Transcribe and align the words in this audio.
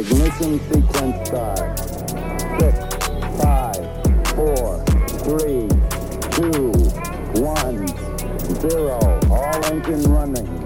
Ignition 0.00 0.58
sequence 0.72 1.28
start. 1.28 1.78
Six, 2.58 2.78
five, 3.36 3.76
four, 4.34 4.82
three, 5.28 5.68
two, 6.30 6.72
one, 7.38 7.86
zero. 8.60 8.98
All 9.30 9.64
engine 9.66 10.02
running. 10.10 10.60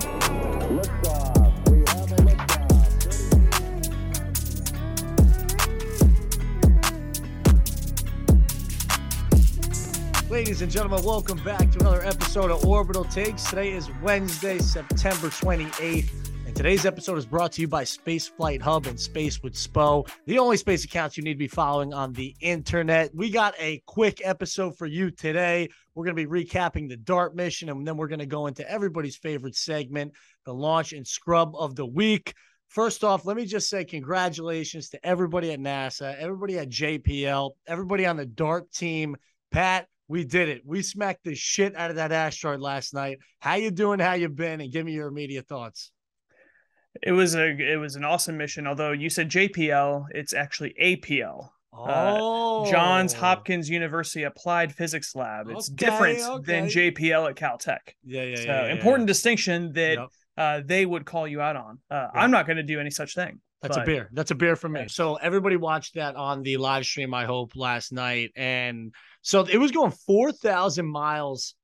Ladies 10.30 10.62
and 10.62 10.70
gentlemen, 10.70 11.02
welcome 11.02 11.42
back 11.42 11.72
to 11.72 11.80
another 11.80 12.04
episode 12.04 12.52
of 12.52 12.64
Orbital 12.64 13.04
Takes. 13.04 13.42
Today 13.42 13.72
is 13.72 13.90
Wednesday, 14.00 14.58
September 14.58 15.26
28th, 15.26 16.23
and 16.23 16.23
today's 16.54 16.86
episode 16.86 17.18
is 17.18 17.26
brought 17.26 17.50
to 17.50 17.60
you 17.60 17.66
by 17.66 17.82
Space 17.82 18.28
Flight 18.28 18.62
Hub 18.62 18.86
and 18.86 18.98
Space 18.98 19.42
with 19.42 19.54
Spo, 19.54 20.08
the 20.26 20.38
only 20.38 20.56
space 20.56 20.84
accounts 20.84 21.16
you 21.16 21.24
need 21.24 21.34
to 21.34 21.38
be 21.38 21.48
following 21.48 21.92
on 21.92 22.12
the 22.12 22.34
internet. 22.40 23.12
We 23.12 23.28
got 23.28 23.54
a 23.58 23.82
quick 23.86 24.20
episode 24.22 24.78
for 24.78 24.86
you 24.86 25.10
today. 25.10 25.68
We're 25.94 26.04
going 26.04 26.16
to 26.16 26.28
be 26.28 26.44
recapping 26.44 26.88
the 26.88 26.96
DART 26.96 27.34
mission, 27.34 27.68
and 27.68 27.86
then 27.86 27.96
we're 27.96 28.06
going 28.06 28.20
to 28.20 28.26
go 28.26 28.46
into 28.46 28.68
everybody's 28.70 29.16
favorite 29.16 29.56
segment, 29.56 30.12
the 30.46 30.54
launch 30.54 30.92
and 30.92 31.04
scrub 31.04 31.54
of 31.56 31.74
the 31.74 31.86
week. 31.86 32.34
First 32.68 33.02
off, 33.02 33.26
let 33.26 33.36
me 33.36 33.46
just 33.46 33.68
say 33.68 33.84
congratulations 33.84 34.90
to 34.90 35.04
everybody 35.04 35.52
at 35.52 35.58
NASA, 35.58 36.16
everybody 36.16 36.58
at 36.58 36.68
JPL, 36.68 37.50
everybody 37.66 38.06
on 38.06 38.16
the 38.16 38.26
DART 38.26 38.70
team. 38.70 39.16
Pat, 39.50 39.88
we 40.06 40.24
did 40.24 40.48
it. 40.48 40.62
We 40.64 40.82
smacked 40.82 41.24
the 41.24 41.34
shit 41.34 41.74
out 41.74 41.90
of 41.90 41.96
that 41.96 42.12
asteroid 42.12 42.60
last 42.60 42.94
night. 42.94 43.18
How 43.40 43.54
you 43.54 43.72
doing? 43.72 43.98
How 43.98 44.12
you 44.12 44.28
been? 44.28 44.60
And 44.60 44.70
give 44.70 44.86
me 44.86 44.92
your 44.92 45.08
immediate 45.08 45.48
thoughts. 45.48 45.90
It 47.02 47.12
was 47.12 47.34
a 47.34 47.48
it 47.48 47.76
was 47.78 47.96
an 47.96 48.04
awesome 48.04 48.36
mission. 48.36 48.66
Although 48.66 48.92
you 48.92 49.10
said 49.10 49.28
JPL, 49.30 50.06
it's 50.12 50.32
actually 50.32 50.74
APL. 50.80 51.50
Oh, 51.76 52.70
Johns 52.70 53.12
Hopkins 53.12 53.68
University 53.68 54.22
Applied 54.22 54.72
Physics 54.72 55.14
Lab. 55.16 55.48
It's 55.50 55.68
Okay, 55.70 55.76
different 55.76 56.46
than. 56.46 56.66
JPL 56.68 57.30
at 57.30 57.36
Caltech. 57.36 57.78
Yeah, 58.04 58.22
yeah, 58.22 58.36
so 58.36 58.42
yeah, 58.42 58.66
yeah, 58.66 58.72
important 58.72 59.08
distinction 59.08 59.72
that 59.72 59.98
Yep. 59.98 60.08
uh, 60.36 60.60
they 60.64 60.86
would 60.86 61.04
call 61.04 61.26
you 61.26 61.40
out 61.40 61.56
on. 61.56 61.78
Uh, 61.90 62.08
I'm 62.14 62.30
not 62.30 62.46
going 62.46 62.58
to 62.58 62.62
do 62.62 62.78
any 62.78 62.90
such 62.90 63.14
thing. 63.16 63.40
That's 63.60 63.76
a 63.78 63.82
beer. 63.82 64.10
That's 64.12 64.30
a 64.30 64.34
beer 64.34 64.56
for 64.56 64.68
me. 64.68 64.80
Yeah. 64.80 64.86
So 64.88 65.14
everybody 65.16 65.56
watched 65.56 65.94
that 65.94 66.16
on 66.16 66.42
the 66.42 66.58
live 66.58 66.84
stream, 66.84 67.14
I 67.14 67.24
hope, 67.24 67.56
last 67.56 67.92
night. 67.92 68.30
And 68.36 68.92
so 69.22 69.40
it 69.44 69.56
was 69.56 69.70
going 69.72 69.90
4,000 69.90 70.86
miles 70.86 71.54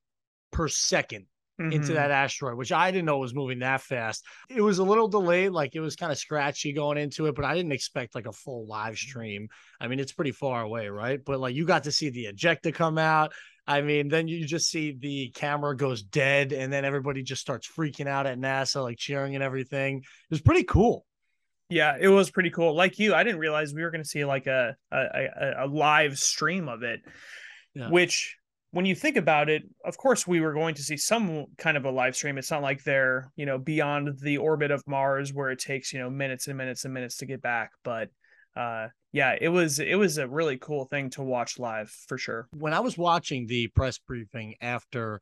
per 0.50 0.66
second 0.66 1.26
into 1.60 1.92
Mhm. 1.92 1.94
that 1.94 2.10
asteroid, 2.10 2.56
which 2.56 2.72
I 2.72 2.90
didn't 2.90 3.04
know 3.06 3.18
was 3.18 3.34
moving 3.34 3.58
that 3.58 3.82
fast. 3.82 4.24
It 4.48 4.62
was 4.62 4.78
a 4.78 4.84
little 4.84 5.08
delayed, 5.08 5.52
like 5.52 5.74
it 5.74 5.80
was 5.80 5.94
kind 5.96 6.10
of 6.10 6.18
scratchy 6.18 6.72
going 6.72 6.96
into 6.98 7.26
it, 7.26 7.34
but 7.34 7.44
I 7.44 7.54
didn't 7.54 7.72
expect 7.72 8.14
like 8.14 8.26
a 8.26 8.32
full 8.32 8.66
live 8.66 8.96
stream. 8.96 9.48
I 9.80 9.86
mean, 9.88 10.00
it's 10.00 10.12
pretty 10.12 10.32
far 10.32 10.62
away, 10.62 10.88
right? 10.88 11.20
But 11.24 11.38
like 11.40 11.54
you 11.54 11.66
got 11.66 11.84
to 11.84 11.92
see 11.92 12.10
the 12.10 12.26
ejecta 12.32 12.72
come 12.74 12.96
out. 12.98 13.32
I 13.66 13.82
mean, 13.82 14.08
then 14.08 14.26
you 14.26 14.46
just 14.46 14.68
see 14.70 14.96
the 14.98 15.30
camera 15.34 15.76
goes 15.76 16.02
dead, 16.02 16.52
and 16.52 16.72
then 16.72 16.84
everybody 16.84 17.22
just 17.22 17.42
starts 17.42 17.68
freaking 17.70 18.08
out 18.08 18.26
at 18.26 18.38
NASA, 18.38 18.82
like 18.82 18.96
cheering 18.98 19.34
and 19.34 19.44
everything. 19.44 19.98
It 19.98 20.30
was 20.30 20.40
pretty 20.40 20.64
cool. 20.64 21.04
Yeah, 21.68 21.96
it 22.00 22.08
was 22.08 22.30
pretty 22.32 22.50
cool. 22.50 22.74
Like 22.74 22.98
you, 22.98 23.14
I 23.14 23.22
didn't 23.22 23.38
realize 23.38 23.72
we 23.72 23.82
were 23.82 23.92
going 23.92 24.02
to 24.02 24.08
see 24.08 24.24
like 24.24 24.48
a 24.48 24.74
a, 24.90 24.96
a 24.96 25.54
a 25.58 25.66
live 25.68 26.18
stream 26.18 26.68
of 26.68 26.82
it, 26.82 27.00
Yeah. 27.74 27.90
which 27.90 28.38
when 28.72 28.84
you 28.86 28.94
think 28.94 29.16
about 29.16 29.48
it, 29.48 29.62
of 29.84 29.96
course 29.96 30.26
we 30.26 30.40
were 30.40 30.52
going 30.52 30.74
to 30.76 30.82
see 30.82 30.96
some 30.96 31.46
kind 31.58 31.76
of 31.76 31.84
a 31.84 31.90
live 31.90 32.14
stream. 32.14 32.38
It's 32.38 32.50
not 32.50 32.62
like 32.62 32.84
they're, 32.84 33.32
you 33.36 33.46
know, 33.46 33.58
beyond 33.58 34.18
the 34.22 34.38
orbit 34.38 34.70
of 34.70 34.82
Mars 34.86 35.32
where 35.32 35.50
it 35.50 35.58
takes, 35.58 35.92
you 35.92 35.98
know, 35.98 36.10
minutes 36.10 36.46
and 36.46 36.56
minutes 36.56 36.84
and 36.84 36.94
minutes 36.94 37.16
to 37.18 37.26
get 37.26 37.42
back, 37.42 37.70
but 37.84 38.08
uh 38.56 38.88
yeah, 39.12 39.36
it 39.40 39.48
was 39.48 39.78
it 39.80 39.96
was 39.96 40.18
a 40.18 40.28
really 40.28 40.56
cool 40.58 40.84
thing 40.84 41.10
to 41.10 41.22
watch 41.22 41.58
live 41.58 41.90
for 42.06 42.16
sure. 42.18 42.48
when 42.52 42.72
I 42.72 42.80
was 42.80 42.96
watching 42.96 43.46
the 43.46 43.66
press 43.68 43.98
briefing 43.98 44.54
after 44.60 45.20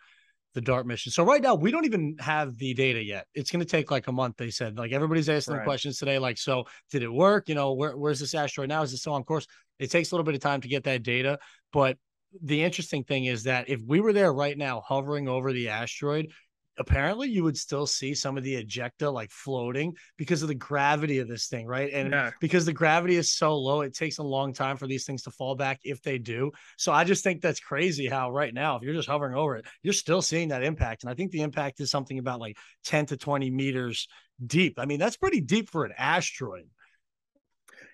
the 0.55 0.61
DART 0.63 0.87
mission, 0.87 1.13
so 1.13 1.25
right 1.25 1.43
now 1.43 1.55
we 1.55 1.71
don't 1.71 1.85
even 1.85 2.17
have 2.21 2.57
the 2.57 2.75
data 2.75 3.03
yet. 3.03 3.27
It's 3.35 3.51
going 3.51 3.61
to 3.61 3.67
take 3.67 3.91
like 3.91 4.09
a 4.09 4.13
month. 4.13 4.37
They 4.39 4.51
said 4.51 4.77
like 4.79 4.93
everybody's 4.93 5.29
asking 5.29 5.57
Right. 5.57 5.65
questions 5.65 5.99
today. 5.99 6.19
Like, 6.19 6.39
so 6.39 6.65
did 6.91 7.03
it 7.03 7.13
work? 7.13 7.49
You 7.49 7.55
know, 7.55 7.75
where, 7.75 7.97
where's 7.97 8.19
this 8.19 8.35
asteroid 8.35 8.69
now? 8.71 8.83
Is 8.83 8.93
it 8.93 8.97
still 8.97 9.13
on 9.13 9.25
course? 9.25 9.47
It 9.79 9.91
takes 9.91 10.11
a 10.11 10.15
little 10.15 10.25
bit 10.25 10.35
of 10.35 10.41
time 10.41 10.61
to 10.63 10.69
get 10.69 10.85
that 10.85 11.03
data, 11.03 11.39
but 11.73 11.97
the 12.43 12.63
interesting 12.63 13.05
thing 13.05 13.25
is 13.25 13.45
that 13.45 13.69
if 13.69 13.81
we 13.87 14.01
were 14.01 14.13
there 14.13 14.33
right 14.33 14.57
now, 14.57 14.81
hovering 14.81 15.29
over 15.29 15.53
the 15.53 15.69
asteroid. 15.69 16.33
Apparently, 16.81 17.29
you 17.29 17.43
would 17.43 17.57
still 17.57 17.89
see 17.89 18.15
some 18.15 18.39
of 18.39 18.45
the 18.45 18.65
ejecta 18.65 19.13
like 19.13 19.33
floating 19.33 19.97
because 20.17 20.43
of 20.43 20.49
the 20.49 20.55
gravity 20.55 21.19
of 21.19 21.27
this 21.27 21.49
thing, 21.49 21.67
right? 21.67 21.93
And 21.93 22.13
Yeah. 22.13 22.31
because 22.41 22.65
the 22.67 22.73
gravity 22.73 23.17
is 23.17 23.33
so 23.33 23.57
low, 23.57 23.81
it 23.81 23.97
takes 23.97 24.19
a 24.19 24.23
long 24.23 24.53
time 24.53 24.77
for 24.77 24.87
these 24.87 25.05
things 25.05 25.23
to 25.23 25.33
fall 25.33 25.57
back 25.57 25.81
if 25.83 26.01
they 26.03 26.19
do. 26.19 26.53
So 26.77 26.93
I 26.93 27.03
just 27.03 27.25
think 27.25 27.43
that's 27.43 27.59
crazy 27.59 28.07
how 28.07 28.31
right 28.31 28.55
now, 28.55 28.77
if 28.77 28.83
you're 28.85 28.95
just 28.95 29.09
hovering 29.09 29.35
over 29.35 29.57
it, 29.57 29.67
you're 29.83 29.93
still 29.93 30.23
seeing 30.23 30.51
that 30.51 30.63
impact. 30.63 31.03
And 31.03 31.11
I 31.11 31.15
think 31.15 31.33
the 31.33 31.41
impact 31.41 31.81
is 31.81 31.91
something 31.91 32.21
about 32.21 32.39
like 32.39 32.57
10 32.85 33.07
to 33.07 33.17
20 33.17 33.51
meters 33.51 34.07
deep. 34.47 34.79
I 34.79 34.85
mean, 34.85 35.01
that's 35.01 35.17
pretty 35.17 35.41
deep 35.41 35.71
for 35.71 35.85
an 35.85 35.95
asteroid. 35.99 36.69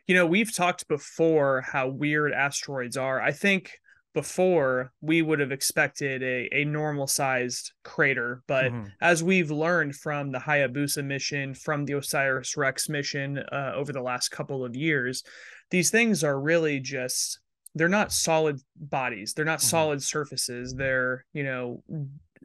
You 0.07 0.15
know, 0.15 0.27
we've 0.27 0.55
talked 0.55 0.89
before 0.89 1.63
how 1.63 1.89
weird 1.89 2.35
asteroids 2.35 2.99
are. 2.99 3.19
I 3.19 3.33
think 3.33 3.73
before 4.15 4.93
we 5.01 5.21
would 5.23 5.41
have 5.41 5.53
expected 5.53 6.23
a, 6.23 6.49
a 6.53 6.65
normal 6.65 7.07
sized 7.07 7.73
crater, 7.83 8.43
but 8.47 8.73
Mhm. 8.73 8.93
as 9.01 9.23
we've 9.23 9.51
learned 9.51 9.97
from 9.97 10.31
the 10.31 10.39
Hayabusa 10.39 11.05
mission, 11.05 11.55
from 11.55 11.85
the 11.85 11.95
Osiris 11.95 12.57
Rex 12.57 12.89
mission 12.89 13.39
uh, 13.39 13.73
over 13.75 13.93
the 13.93 14.01
last 14.03 14.31
couple 14.31 14.65
of 14.65 14.77
years, 14.77 15.23
these 15.71 15.91
things 15.91 16.25
are 16.25 16.41
really 16.41 16.81
just 16.81 17.41
they're 17.77 17.89
not 17.89 18.13
solid 18.13 18.61
bodies. 18.77 19.35
They're 19.35 19.45
not 19.45 19.59
Mhm. 19.59 19.63
solid 19.63 20.03
surfaces. 20.03 20.75
They're, 20.75 21.27
you 21.33 21.43
know, 21.43 21.83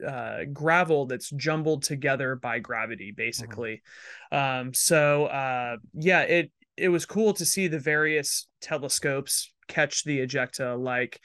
uh, 0.06 0.46
gravel 0.52 1.06
that's 1.06 1.30
jumbled 1.32 1.84
together 1.84 2.36
by 2.36 2.58
gravity, 2.60 3.12
basically. 3.12 3.84
Um, 4.32 4.74
so 4.74 5.26
uh, 5.28 5.78
yeah, 5.94 6.22
it 6.22 6.52
it 6.78 6.90
was 6.90 7.06
cool 7.06 7.34
to 7.34 7.46
see 7.46 7.68
the 7.68 7.80
various 7.80 8.48
telescopes 8.62 9.54
catch 9.68 10.04
the 10.04 10.20
ejecta 10.26 10.82
like 10.82 11.20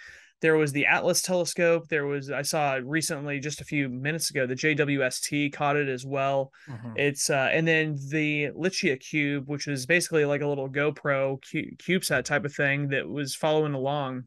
there 0.44 0.56
was 0.58 0.72
the 0.72 0.84
atlas 0.84 1.22
telescope. 1.22 1.88
There 1.88 2.04
was 2.04 2.30
i 2.30 2.42
saw 2.42 2.78
recently 2.84 3.40
just 3.40 3.62
a 3.62 3.64
few 3.64 3.88
minutes 3.88 4.28
ago 4.28 4.46
the 4.46 4.54
jwst 4.54 5.54
caught 5.54 5.76
it 5.76 5.88
as 5.88 6.04
well. 6.04 6.52
It's 6.96 7.30
uh 7.30 7.48
and 7.50 7.66
then 7.66 7.96
the 8.10 8.50
LICIACube 8.50 9.46
which 9.46 9.66
is 9.66 9.86
basically 9.86 10.26
like 10.26 10.42
a 10.42 10.46
little 10.46 10.68
gopro 10.68 11.40
cu- 11.50 11.74
cubesat 11.76 12.24
type 12.24 12.44
of 12.44 12.54
thing 12.54 12.88
that 12.88 13.08
was 13.08 13.34
following 13.34 13.72
along 13.72 14.24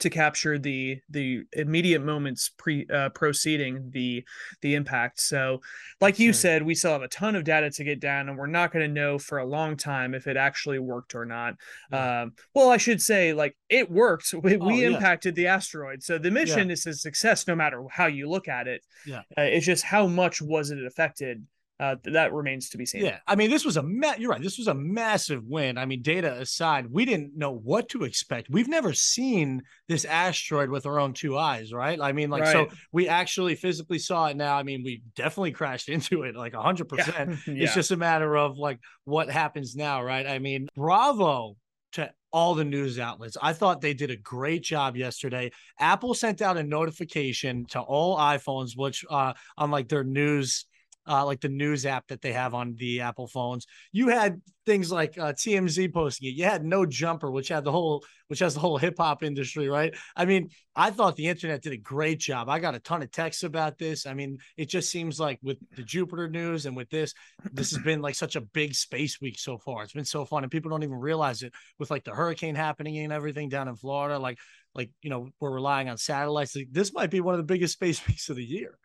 to 0.00 0.10
capture 0.10 0.58
the 0.58 1.00
the 1.10 1.42
immediate 1.54 2.02
moments 2.02 2.50
pre 2.56 2.86
uh, 2.92 3.08
proceeding 3.10 3.90
the 3.90 4.24
the 4.62 4.74
impact. 4.74 5.20
So 5.20 5.60
like 6.00 6.18
you 6.18 6.32
said 6.32 6.62
we 6.62 6.74
still 6.74 6.92
have 6.92 7.02
a 7.02 7.08
ton 7.08 7.34
of 7.36 7.44
data 7.44 7.70
to 7.70 7.84
get 7.84 8.00
down 8.00 8.28
and 8.28 8.38
we're 8.38 8.46
not 8.46 8.72
going 8.72 8.86
to 8.86 8.92
know 8.92 9.18
for 9.18 9.38
a 9.38 9.46
long 9.46 9.76
time 9.76 10.14
if 10.14 10.26
it 10.26 10.36
actually 10.36 10.78
worked 10.78 11.14
or 11.14 11.24
not. 11.24 11.54
Yeah. 11.92 12.22
um 12.22 12.32
well 12.54 12.70
i 12.70 12.76
should 12.76 13.02
say 13.02 13.32
like 13.32 13.56
it 13.68 13.90
worked. 13.90 14.32
We, 14.42 14.56
Oh, 14.56 14.66
we 14.66 14.82
yeah. 14.82 14.88
impacted 14.88 15.34
the 15.34 15.48
asteroid. 15.48 16.02
So 16.02 16.16
the 16.18 16.30
mission 16.30 16.70
is 16.70 16.86
a 16.86 16.94
success 16.94 17.46
no 17.46 17.54
matter 17.54 17.82
how 17.90 18.06
you 18.06 18.28
look 18.28 18.48
at 18.48 18.66
it. 18.68 18.82
Yeah. 19.06 19.22
uh, 19.36 19.42
it's 19.42 19.66
just 19.66 19.84
how 19.84 20.06
much 20.06 20.40
was 20.40 20.70
it 20.70 20.84
affected 20.84 21.44
uh 21.80 21.96
that 22.04 22.32
remains 22.32 22.68
to 22.70 22.78
be 22.78 22.84
seen 22.86 23.04
Yeah, 23.04 23.18
I 23.26 23.36
mean, 23.36 23.50
this 23.50 23.64
was 23.64 23.76
a 23.76 23.82
ma- 23.82 24.14
you're 24.18 24.30
right. 24.30 24.42
This 24.42 24.58
was 24.58 24.66
a 24.66 24.74
massive 24.74 25.44
win. 25.46 25.78
I 25.78 25.84
mean, 25.86 26.02
data 26.02 26.32
aside, 26.40 26.86
we 26.90 27.04
didn't 27.04 27.36
know 27.36 27.52
what 27.52 27.88
to 27.90 28.02
expect. 28.04 28.48
We've 28.50 28.68
never 28.68 28.92
seen 28.92 29.62
this 29.88 30.04
asteroid 30.04 30.70
with 30.70 30.86
our 30.86 30.98
own 30.98 31.12
two 31.12 31.38
eyes, 31.38 31.72
right? 31.72 32.00
I 32.00 32.12
mean, 32.12 32.30
like, 32.30 32.46
so 32.46 32.68
we 32.92 33.08
actually 33.08 33.54
physically 33.54 33.98
saw 33.98 34.26
it 34.26 34.36
now. 34.36 34.56
I 34.56 34.62
mean, 34.64 34.82
we 34.82 35.02
definitely 35.14 35.52
crashed 35.52 35.88
into 35.88 36.22
it 36.24 36.34
like 36.34 36.54
hundred 36.54 36.88
Yeah. 36.92 37.04
percent. 37.04 37.38
Yeah. 37.46 37.64
It's 37.64 37.74
just 37.74 37.90
a 37.92 37.96
matter 37.96 38.36
of 38.36 38.56
like 38.58 38.78
what 39.04 39.30
happens 39.30 39.76
now, 39.76 40.02
right? 40.02 40.26
I 40.26 40.38
mean, 40.38 40.68
bravo 40.74 41.56
to 41.92 42.10
all 42.32 42.54
the 42.54 42.64
news 42.64 42.98
outlets. 42.98 43.36
I 43.40 43.52
thought 43.54 43.80
they 43.80 43.94
did 43.94 44.10
a 44.10 44.16
great 44.16 44.62
job 44.62 44.96
yesterday. 44.96 45.50
Apple 45.78 46.12
sent 46.14 46.42
out 46.42 46.56
a 46.58 46.62
notification 46.62 47.64
to 47.66 47.80
all 47.80 48.18
iPhones, 48.18 48.72
which 48.76 49.04
uh 49.08 49.32
on 49.56 49.70
like 49.70 49.88
their 49.88 50.04
news 50.04 50.66
uh, 51.08 51.24
like 51.24 51.40
the 51.40 51.48
news 51.48 51.86
app 51.86 52.06
that 52.08 52.20
they 52.20 52.32
have 52.32 52.54
on 52.54 52.74
the 52.76 53.00
Apple 53.00 53.26
phones. 53.26 53.66
You 53.92 54.08
had 54.08 54.40
things 54.66 54.92
like 54.92 55.16
uh, 55.16 55.32
TMZ 55.32 55.92
posting 55.94 56.28
it. 56.28 56.34
You 56.34 56.44
had 56.44 56.62
No 56.64 56.84
Jumper, 56.84 57.30
which 57.30 57.48
had 57.48 57.64
the 57.64 57.72
whole, 57.72 58.04
which 58.26 58.40
has 58.40 58.52
the 58.52 58.60
whole 58.60 58.76
hip 58.76 58.96
hop 58.98 59.22
industry, 59.22 59.68
right? 59.68 59.94
I 60.14 60.26
mean, 60.26 60.50
I 60.76 60.90
thought 60.90 61.16
the 61.16 61.28
internet 61.28 61.62
did 61.62 61.72
a 61.72 61.78
great 61.78 62.18
job. 62.18 62.50
I 62.50 62.58
got 62.58 62.74
a 62.74 62.78
ton 62.78 63.02
of 63.02 63.10
texts 63.10 63.42
about 63.42 63.78
this. 63.78 64.06
I 64.06 64.12
mean, 64.12 64.38
it 64.58 64.68
just 64.68 64.90
seems 64.90 65.18
like 65.18 65.38
with 65.42 65.56
the 65.74 65.82
Jupiter 65.82 66.28
news 66.28 66.66
and 66.66 66.76
with 66.76 66.90
this, 66.90 67.14
this 67.52 67.70
has 67.70 67.82
been 67.82 68.02
like 68.02 68.14
such 68.14 68.36
a 68.36 68.42
big 68.42 68.74
space 68.74 69.20
week 69.20 69.38
so 69.38 69.56
far. 69.56 69.82
It's 69.82 69.94
been 69.94 70.04
so 70.04 70.26
fun, 70.26 70.42
and 70.42 70.52
people 70.52 70.70
don't 70.70 70.82
even 70.82 71.00
realize 71.00 71.42
it 71.42 71.54
with 71.78 71.90
like 71.90 72.04
the 72.04 72.14
hurricane 72.14 72.54
happening 72.54 72.98
and 72.98 73.12
everything 73.12 73.48
down 73.48 73.68
in 73.68 73.76
Florida. 73.76 74.18
Like, 74.18 74.38
like 74.74 74.90
you 75.00 75.08
know, 75.08 75.30
we're 75.40 75.50
relying 75.50 75.88
on 75.88 75.96
satellites. 75.96 76.54
Like, 76.54 76.68
this 76.70 76.92
might 76.92 77.10
be 77.10 77.22
one 77.22 77.34
of 77.34 77.38
the 77.38 77.44
biggest 77.44 77.72
space 77.72 78.06
weeks 78.06 78.28
of 78.28 78.36
the 78.36 78.44
year. 78.44 78.78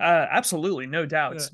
Uh, 0.00 0.26
absolutely, 0.30 0.86
no 0.86 1.04
doubts. 1.06 1.50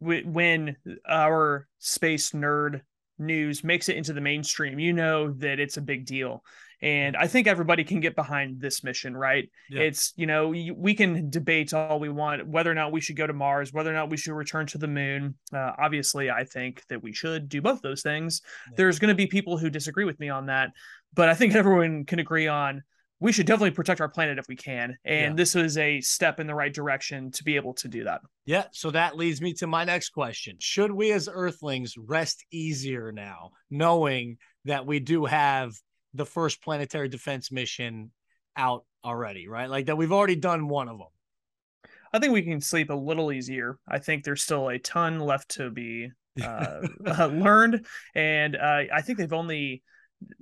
W- 0.00 0.26
When 0.26 0.76
our 1.06 1.68
space 1.78 2.30
nerd 2.30 2.80
news 3.18 3.62
makes 3.62 3.88
it 3.88 3.96
into 3.96 4.12
the 4.12 4.20
mainstream, 4.20 4.78
you 4.78 4.92
know 4.92 5.32
that 5.34 5.60
it's 5.60 5.76
a 5.76 5.82
big 5.82 6.06
deal. 6.06 6.42
And 6.80 7.16
I 7.16 7.28
think 7.28 7.46
everybody 7.46 7.84
can 7.84 8.00
get 8.00 8.16
behind 8.16 8.60
this 8.60 8.82
mission, 8.82 9.16
right? 9.16 9.48
Yeah. 9.70 9.82
It's, 9.82 10.12
you 10.16 10.26
know, 10.26 10.48
we 10.48 10.94
can 10.94 11.30
debate 11.30 11.72
all 11.72 12.00
we 12.00 12.08
want, 12.08 12.48
whether 12.48 12.72
or 12.72 12.74
not 12.74 12.90
we 12.90 13.00
should 13.00 13.14
go 13.16 13.26
to 13.26 13.32
Mars, 13.32 13.72
whether 13.72 13.90
or 13.90 13.94
not 13.94 14.10
we 14.10 14.16
should 14.16 14.34
return 14.34 14.66
to 14.66 14.78
the 14.78 14.88
moon. 14.88 15.36
Uh, 15.52 15.72
obviously, 15.78 16.28
I 16.28 16.42
think 16.42 16.82
that 16.88 17.00
we 17.00 17.12
should 17.12 17.48
do 17.48 17.62
both 17.62 17.82
those 17.82 18.02
things. 18.02 18.40
Yeah. 18.66 18.74
There's 18.78 18.98
going 18.98 19.10
to 19.10 19.14
be 19.14 19.28
people 19.28 19.58
who 19.58 19.70
disagree 19.70 20.04
with 20.04 20.18
me 20.18 20.28
on 20.28 20.46
that, 20.46 20.70
but 21.14 21.28
I 21.28 21.34
think 21.34 21.54
everyone 21.54 22.04
can 22.04 22.18
agree 22.18 22.48
on 22.48 22.82
we 23.22 23.30
should 23.30 23.46
definitely 23.46 23.70
protect 23.70 24.00
our 24.00 24.08
planet 24.08 24.36
if 24.36 24.48
we 24.48 24.56
can. 24.56 24.96
And 25.04 25.32
Yeah. 25.32 25.36
this 25.36 25.54
is 25.54 25.78
a 25.78 26.00
step 26.00 26.40
in 26.40 26.48
the 26.48 26.56
right 26.56 26.74
direction 26.74 27.30
to 27.30 27.44
be 27.44 27.54
able 27.54 27.72
to 27.74 27.86
do 27.86 28.02
that. 28.02 28.20
Yeah, 28.46 28.64
so 28.72 28.90
that 28.90 29.16
leads 29.16 29.40
me 29.40 29.52
to 29.54 29.68
my 29.68 29.84
next 29.84 30.08
question. 30.10 30.56
Should 30.58 30.90
we 30.90 31.12
as 31.12 31.28
Earthlings 31.32 31.96
rest 31.96 32.44
easier 32.50 33.12
now, 33.12 33.52
knowing 33.70 34.38
that 34.64 34.86
we 34.86 34.98
do 34.98 35.24
have 35.24 35.72
the 36.14 36.26
first 36.26 36.60
planetary 36.62 37.08
defense 37.08 37.52
mission 37.52 38.10
out 38.56 38.84
already, 39.04 39.46
right? 39.46 39.70
Like 39.70 39.86
that 39.86 39.96
we've 39.96 40.12
already 40.12 40.36
done 40.36 40.66
one 40.66 40.88
of 40.88 40.98
them. 40.98 41.90
I 42.12 42.18
think 42.18 42.32
we 42.32 42.42
can 42.42 42.60
sleep 42.60 42.90
a 42.90 42.94
little 42.94 43.30
easier. 43.30 43.78
I 43.88 44.00
think 44.00 44.24
there's 44.24 44.42
still 44.42 44.68
a 44.68 44.80
ton 44.80 45.20
left 45.20 45.50
to 45.52 45.70
be 45.70 46.10
uh, 46.42 46.80
uh, 47.06 47.26
learned, 47.32 47.86
and 48.16 48.56
uh, 48.56 48.82
I 48.92 49.00
think 49.00 49.18
they've 49.18 49.32
only 49.32 49.82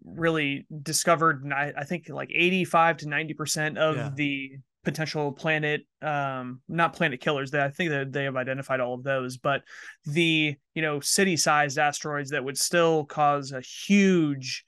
really 0.04 0.66
discovered. 0.82 1.50
I, 1.52 1.84
think 1.84 2.08
like 2.08 2.30
85 2.34 2.98
to 2.98 3.08
90 3.08 3.34
percent 3.34 3.78
of 3.78 3.96
Yeah. 3.96 4.10
the 4.14 4.50
potential 4.84 5.30
planet, 5.32 5.82
um, 6.00 6.60
not 6.68 6.94
planet 6.94 7.20
killers. 7.20 7.50
That 7.50 7.62
I 7.62 7.70
think 7.70 7.90
that 7.90 8.12
they 8.12 8.24
have 8.24 8.36
identified 8.36 8.80
all 8.80 8.94
of 8.94 9.02
those, 9.02 9.36
but 9.36 9.62
the 10.06 10.56
you 10.74 10.82
know 10.82 11.00
city-sized 11.00 11.78
asteroids 11.78 12.30
that 12.30 12.44
would 12.44 12.58
still 12.58 13.04
cause 13.04 13.52
a 13.52 13.60
huge 13.60 14.64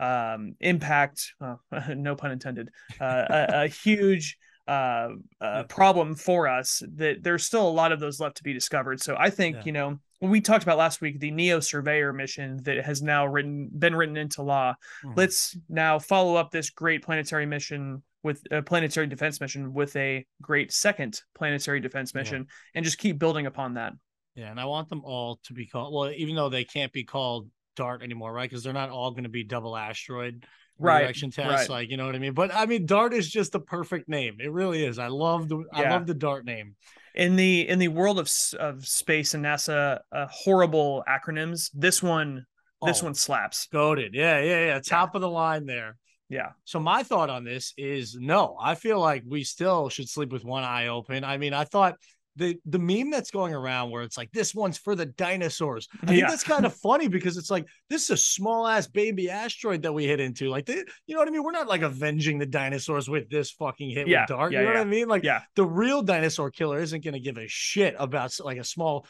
um 0.00 0.56
impact 0.60 1.34
uh, 1.40 1.54
no 1.94 2.16
pun 2.16 2.32
intended 2.32 2.68
uh, 3.00 3.24
a, 3.30 3.46
a 3.64 3.66
huge 3.84 4.36
uh, 4.66 5.10
uh 5.40 5.62
problem 5.64 6.16
for 6.16 6.48
us 6.48 6.82
that 6.96 7.22
there's 7.22 7.44
still 7.44 7.68
a 7.68 7.70
lot 7.70 7.92
of 7.92 8.00
those 8.00 8.18
left 8.18 8.36
to 8.36 8.42
be 8.42 8.52
discovered 8.52 9.00
so 9.00 9.14
i 9.16 9.30
think 9.30 9.54
Yeah. 9.56 9.62
you 9.66 9.72
know 9.72 9.98
we 10.30 10.40
talked 10.40 10.62
about 10.62 10.78
last 10.78 11.00
week 11.00 11.20
the 11.20 11.30
neo 11.30 11.60
surveyor 11.60 12.12
mission 12.12 12.62
that 12.64 12.84
has 12.84 13.02
now 13.02 13.26
written 13.26 13.68
been 13.78 13.94
written 13.94 14.16
into 14.16 14.42
law 14.42 14.74
Mhm. 15.04 15.16
let's 15.16 15.56
now 15.68 15.98
follow 15.98 16.34
up 16.36 16.50
this 16.50 16.70
great 16.70 17.02
planetary 17.02 17.46
mission 17.46 18.02
with 18.22 18.42
a 18.50 18.62
planetary 18.62 19.06
defense 19.06 19.40
mission 19.40 19.74
with 19.74 19.94
a 19.96 20.24
great 20.40 20.72
second 20.72 21.20
planetary 21.34 21.80
defense 21.80 22.12
Yeah. 22.14 22.20
mission 22.20 22.46
and 22.74 22.84
just 22.84 22.98
keep 22.98 23.18
building 23.18 23.46
upon 23.46 23.74
that 23.74 23.92
Yeah, 24.34 24.50
and 24.50 24.58
I 24.58 24.64
want 24.64 24.88
them 24.88 25.02
all 25.04 25.38
to 25.44 25.52
be 25.52 25.64
called. 25.66 25.94
Well, 25.94 26.10
even 26.10 26.34
though 26.34 26.48
they 26.48 26.64
can't 26.64 26.92
be 26.92 27.04
called 27.04 27.48
Dart 27.76 28.02
anymore, 28.02 28.32
right? 28.32 28.48
Because 28.50 28.64
they're 28.64 28.72
not 28.72 28.90
all 28.90 29.10
going 29.12 29.22
to 29.24 29.28
be 29.30 29.44
double 29.44 29.76
asteroid 29.76 30.44
right 30.78 30.96
redirection 31.02 31.30
tests. 31.30 31.68
right. 31.68 31.68
Like 31.70 31.90
you 31.90 31.96
know 31.96 32.06
what 32.06 32.16
I 32.16 32.18
mean. 32.18 32.34
But 32.34 32.52
I 32.52 32.66
mean, 32.66 32.84
Dart 32.86 33.14
is 33.14 33.30
just 33.30 33.52
the 33.52 33.60
perfect 33.60 34.08
name. 34.08 34.38
It 34.40 34.50
really 34.50 34.84
is. 34.84 34.98
I 34.98 35.06
love 35.06 35.48
the. 35.48 35.64
I 35.72 35.88
love 35.88 36.06
the 36.08 36.14
Dart 36.14 36.44
name. 36.44 36.74
In 37.14 37.36
the 37.36 37.68
in 37.68 37.78
the 37.78 37.88
world 37.88 38.18
of 38.18 38.30
of 38.58 38.86
space 38.86 39.34
and 39.34 39.44
NASA 39.44 40.00
uh, 40.12 40.26
horrible 40.30 41.04
acronyms 41.08 41.70
this 41.74 42.02
one 42.02 42.46
this 42.84 43.02
Oh, 43.02 43.06
one 43.06 43.14
slaps 43.14 43.66
goaded. 43.72 44.14
Yeah, 44.14 44.40
yeah, 44.40 44.66
yeah. 44.66 44.80
Top 44.80 45.14
of 45.14 45.22
the 45.22 45.30
line 45.30 45.64
there. 45.64 45.96
yeah 46.28 46.50
So 46.64 46.80
my 46.80 47.02
thought 47.02 47.30
on 47.30 47.44
this 47.44 47.72
is 47.78 48.16
no. 48.18 48.56
I 48.60 48.74
feel 48.74 49.00
like 49.00 49.22
we 49.26 49.42
still 49.44 49.88
should 49.88 50.08
sleep 50.08 50.32
with 50.32 50.44
one 50.44 50.64
eye 50.64 50.88
open. 50.88 51.24
I 51.24 51.38
mean, 51.38 51.54
I 51.54 51.64
thought 51.64 51.94
the 52.36 52.56
the 52.66 52.78
meme 52.78 53.10
that's 53.10 53.30
going 53.30 53.54
around 53.54 53.90
where 53.90 54.02
it's 54.02 54.16
like 54.18 54.30
this 54.32 54.54
one's 54.54 54.76
for 54.76 54.96
the 54.96 55.06
dinosaurs. 55.06 55.86
I 56.02 56.06
think 56.06 56.20
Yeah. 56.20 56.28
that's 56.28 56.42
kind 56.42 56.66
of 56.66 56.74
funny 56.74 57.06
because 57.06 57.36
it's 57.36 57.50
like 57.50 57.64
this 57.88 58.04
is 58.04 58.10
a 58.10 58.16
small 58.16 58.66
ass 58.66 58.86
baby 58.88 59.30
asteroid 59.30 59.82
that 59.82 59.92
we 59.92 60.04
hit 60.04 60.18
into. 60.18 60.48
Like, 60.48 60.66
they, 60.66 60.82
you 61.06 61.14
know 61.14 61.18
what 61.20 61.28
I 61.28 61.30
mean? 61.30 61.44
We're 61.44 61.52
not 61.52 61.68
like 61.68 61.82
avenging 61.82 62.38
the 62.38 62.46
dinosaurs 62.46 63.08
with 63.08 63.30
this 63.30 63.52
fucking 63.52 63.90
hit 63.90 64.08
Yeah, 64.08 64.22
with 64.22 64.28
Dart. 64.30 64.52
yeah, 64.52 64.60
you 64.60 64.66
know 64.66 64.72
what. 64.72 64.80
I 64.80 64.84
mean? 64.84 65.06
Like, 65.08 65.22
yeah 65.22 65.42
the 65.54 65.64
real 65.64 66.02
dinosaur 66.02 66.50
killer 66.50 66.80
isn't 66.80 67.04
going 67.04 67.14
to 67.14 67.20
give 67.20 67.38
a 67.38 67.46
shit 67.46 67.94
about 67.98 68.32
like 68.40 68.58
a 68.58 68.64
small 68.64 69.06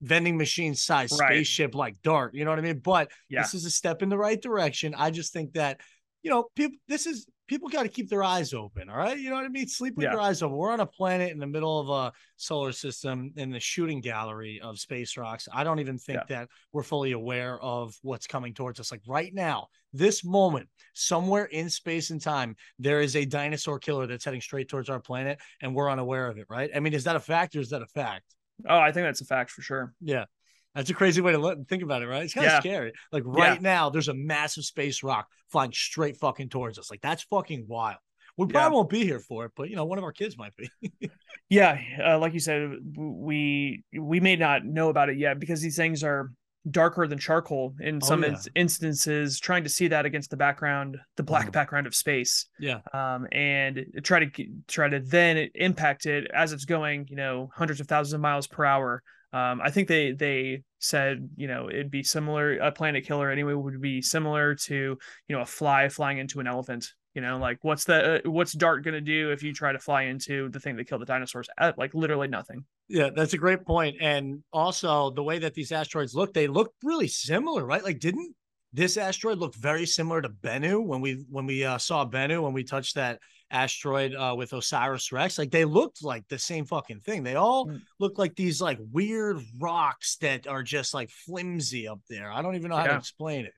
vending 0.00 0.36
machine 0.36 0.74
sized 0.74 1.18
Right. 1.20 1.28
spaceship 1.36 1.74
like 1.74 2.00
Dart. 2.02 2.34
You 2.34 2.44
know 2.44 2.50
what 2.50 2.58
I 2.58 2.62
mean? 2.62 2.78
But 2.78 3.10
this 3.30 3.54
is 3.54 3.64
a 3.64 3.70
step 3.70 4.02
in 4.02 4.08
the 4.08 4.18
right 4.18 4.40
direction. 4.40 4.94
I 4.96 5.10
just 5.10 5.32
think 5.32 5.52
that, 5.54 5.80
you 6.22 6.30
know, 6.30 6.46
people, 6.56 6.76
this 6.88 7.06
is 7.06 7.26
people 7.52 7.68
got 7.68 7.82
to 7.82 7.88
keep 7.90 8.08
their 8.08 8.24
eyes 8.24 8.54
open. 8.54 8.88
All 8.88 8.96
right. 8.96 9.18
You 9.18 9.28
know 9.28 9.36
what 9.36 9.44
I 9.44 9.48
mean? 9.48 9.68
Sleep 9.68 9.94
with 9.94 10.04
Yeah. 10.04 10.12
your 10.12 10.22
eyes 10.22 10.40
open. 10.42 10.56
We're 10.56 10.72
on 10.72 10.80
a 10.80 10.86
planet 10.86 11.32
in 11.32 11.38
the 11.38 11.46
middle 11.46 11.78
of 11.78 11.90
a 11.90 12.10
solar 12.36 12.72
system 12.72 13.30
in 13.36 13.50
the 13.50 13.60
shooting 13.60 14.00
gallery 14.00 14.58
of 14.62 14.78
space 14.78 15.18
rocks. 15.18 15.48
I 15.52 15.62
don't 15.62 15.78
even 15.78 15.98
think 15.98 16.26
that 16.28 16.48
we're 16.72 16.82
fully 16.82 17.12
aware 17.12 17.60
of 17.60 17.94
what's 18.00 18.26
coming 18.26 18.54
towards 18.54 18.80
us. 18.80 18.90
Like 18.90 19.02
right 19.06 19.34
now, 19.34 19.66
this 19.92 20.24
moment, 20.24 20.66
somewhere 20.94 21.44
in 21.44 21.68
space 21.68 22.08
and 22.08 22.22
time, 22.22 22.56
there 22.78 23.02
is 23.02 23.16
a 23.16 23.26
dinosaur 23.26 23.78
killer 23.78 24.06
that's 24.06 24.24
heading 24.24 24.40
straight 24.40 24.70
towards 24.70 24.88
our 24.88 25.00
planet 25.00 25.38
and 25.60 25.74
we're 25.74 25.90
unaware 25.90 26.28
of 26.28 26.38
it. 26.38 26.46
Right. 26.48 26.70
I 26.74 26.80
mean, 26.80 26.94
is 26.94 27.04
that 27.04 27.16
a 27.16 27.20
fact 27.20 27.54
or 27.54 27.60
is 27.60 27.68
that 27.68 27.82
a 27.82 27.86
fact? 27.86 28.24
oh 28.68 28.78
i 28.78 28.92
think 28.92 29.04
that's 29.04 29.20
a 29.22 29.24
fact 29.24 29.50
for 29.50 29.60
sure 29.60 29.92
Yeah. 30.00 30.24
That's 30.74 30.90
a 30.90 30.94
crazy 30.94 31.20
way 31.20 31.32
to 31.32 31.38
look, 31.38 31.68
think 31.68 31.82
about 31.82 32.02
it, 32.02 32.06
right? 32.08 32.22
It's 32.22 32.34
kind 32.34 32.46
of 32.46 32.52
Yeah. 32.52 32.60
scary. 32.60 32.92
Like 33.12 33.24
right 33.26 33.54
Yeah. 33.54 33.60
now, 33.60 33.90
there's 33.90 34.08
a 34.08 34.14
massive 34.14 34.64
space 34.64 35.02
rock 35.02 35.28
flying 35.50 35.72
straight 35.72 36.16
fucking 36.16 36.48
towards 36.48 36.78
us. 36.78 36.90
Like 36.90 37.00
that's 37.02 37.22
fucking 37.24 37.66
wild. 37.68 37.98
We 38.38 38.46
Yeah. 38.46 38.52
probably 38.52 38.76
won't 38.76 38.88
be 38.90 39.04
here 39.04 39.20
for 39.20 39.44
it, 39.44 39.52
but 39.54 39.68
you 39.68 39.76
know, 39.76 39.84
one 39.84 39.98
of 39.98 40.04
our 40.04 40.12
kids 40.12 40.38
might 40.38 40.54
be. 40.56 40.70
yeah 41.50 41.78
uh, 42.02 42.18
like 42.18 42.32
you 42.32 42.40
said 42.40 42.70
we 42.96 43.84
we 43.98 44.20
may 44.20 44.36
not 44.36 44.64
know 44.64 44.88
about 44.88 45.10
it 45.10 45.18
yet 45.18 45.38
because 45.38 45.60
these 45.60 45.76
things 45.76 46.02
are 46.02 46.30
darker 46.70 47.06
than 47.06 47.18
charcoal 47.18 47.74
in 47.80 47.96
Oh, 48.02 48.06
some 48.06 48.22
yeah. 48.22 48.30
ins- 48.30 48.48
instances 48.54 49.38
trying 49.40 49.64
to 49.64 49.68
see 49.68 49.88
that 49.88 50.06
against 50.06 50.30
the 50.30 50.36
background 50.36 50.96
the 51.16 51.22
black 51.22 51.48
Mhm. 51.48 51.52
background 51.52 51.86
of 51.86 51.94
space 51.94 52.46
yeah. 52.58 52.80
um, 52.94 53.26
and 53.32 53.84
try 54.04 54.24
to 54.24 54.46
try 54.68 54.88
to 54.88 55.00
then 55.00 55.50
impact 55.54 56.06
it 56.06 56.30
as 56.32 56.52
it's 56.52 56.64
going, 56.64 57.06
you 57.10 57.16
know, 57.16 57.50
hundreds 57.54 57.80
of 57.80 57.88
thousands 57.88 58.14
of 58.14 58.20
miles 58.20 58.46
per 58.46 58.64
hour. 58.64 59.02
Um, 59.32 59.60
I 59.62 59.70
think 59.70 59.88
they 59.88 60.12
they 60.12 60.62
said, 60.78 61.30
you 61.36 61.46
know, 61.46 61.68
it'd 61.70 61.90
be 61.90 62.02
similar. 62.02 62.58
A 62.58 62.72
planet 62.72 63.06
killer 63.06 63.30
anyway 63.30 63.54
would 63.54 63.80
be 63.80 64.02
similar 64.02 64.54
to, 64.54 64.74
you 64.74 65.36
know, 65.36 65.40
a 65.40 65.46
fly 65.46 65.88
flying 65.88 66.18
into 66.18 66.40
an 66.40 66.46
elephant. 66.46 66.88
You 67.14 67.20
know, 67.20 67.38
like 67.38 67.58
what's 67.62 67.84
the 67.84 68.24
uh, 68.26 68.30
what's 68.30 68.52
Dart 68.52 68.84
gonna 68.84 69.00
do 69.00 69.30
if 69.30 69.42
you 69.42 69.52
try 69.52 69.72
to 69.72 69.78
fly 69.78 70.02
into 70.02 70.48
the 70.48 70.60
thing 70.60 70.76
that 70.76 70.86
killed 70.86 71.02
the 71.02 71.06
dinosaurs? 71.06 71.48
Uh, 71.58 71.72
like 71.76 71.94
literally 71.94 72.28
nothing. 72.28 72.64
Yeah, 72.88 73.10
that's 73.14 73.34
a 73.34 73.38
great 73.38 73.64
point. 73.66 73.96
And 74.00 74.42
also 74.52 75.10
the 75.10 75.22
way 75.22 75.38
that 75.38 75.54
these 75.54 75.72
asteroids 75.72 76.14
look, 76.14 76.32
they 76.32 76.46
look 76.46 76.74
really 76.82 77.08
similar, 77.08 77.64
right? 77.64 77.82
Like, 77.82 78.00
didn't 78.00 78.34
this 78.72 78.96
asteroid 78.96 79.38
look 79.38 79.54
very 79.54 79.86
similar 79.86 80.22
to 80.22 80.28
Bennu 80.28 80.84
when 80.84 81.00
we 81.00 81.24
when 81.28 81.46
we 81.46 81.64
uh, 81.64 81.78
saw 81.78 82.08
Bennu 82.08 82.42
when 82.42 82.54
we 82.54 82.64
touched 82.64 82.94
that 82.94 83.18
asteroid 83.52 84.14
uh, 84.14 84.34
with 84.36 84.52
Osiris 84.52 85.12
Rex? 85.12 85.38
Like 85.38 85.50
they 85.52 85.64
looked 85.64 86.02
like 86.02 86.26
the 86.28 86.38
same 86.38 86.64
fucking 86.64 87.00
thing. 87.00 87.22
They 87.22 87.36
all 87.36 87.66
Mm. 87.66 87.80
look 88.00 88.18
like 88.18 88.34
these 88.34 88.60
like 88.60 88.78
weird 88.90 89.38
rocks 89.60 90.16
that 90.16 90.46
are 90.48 90.62
just 90.64 90.94
like 90.94 91.10
flimsy 91.10 91.86
up 91.86 92.00
there. 92.08 92.32
I 92.32 92.42
don't 92.42 92.56
even 92.56 92.70
know 92.70 92.76
how 92.76 92.86
to 92.86 92.96
explain 92.96 93.44
it. 93.44 93.52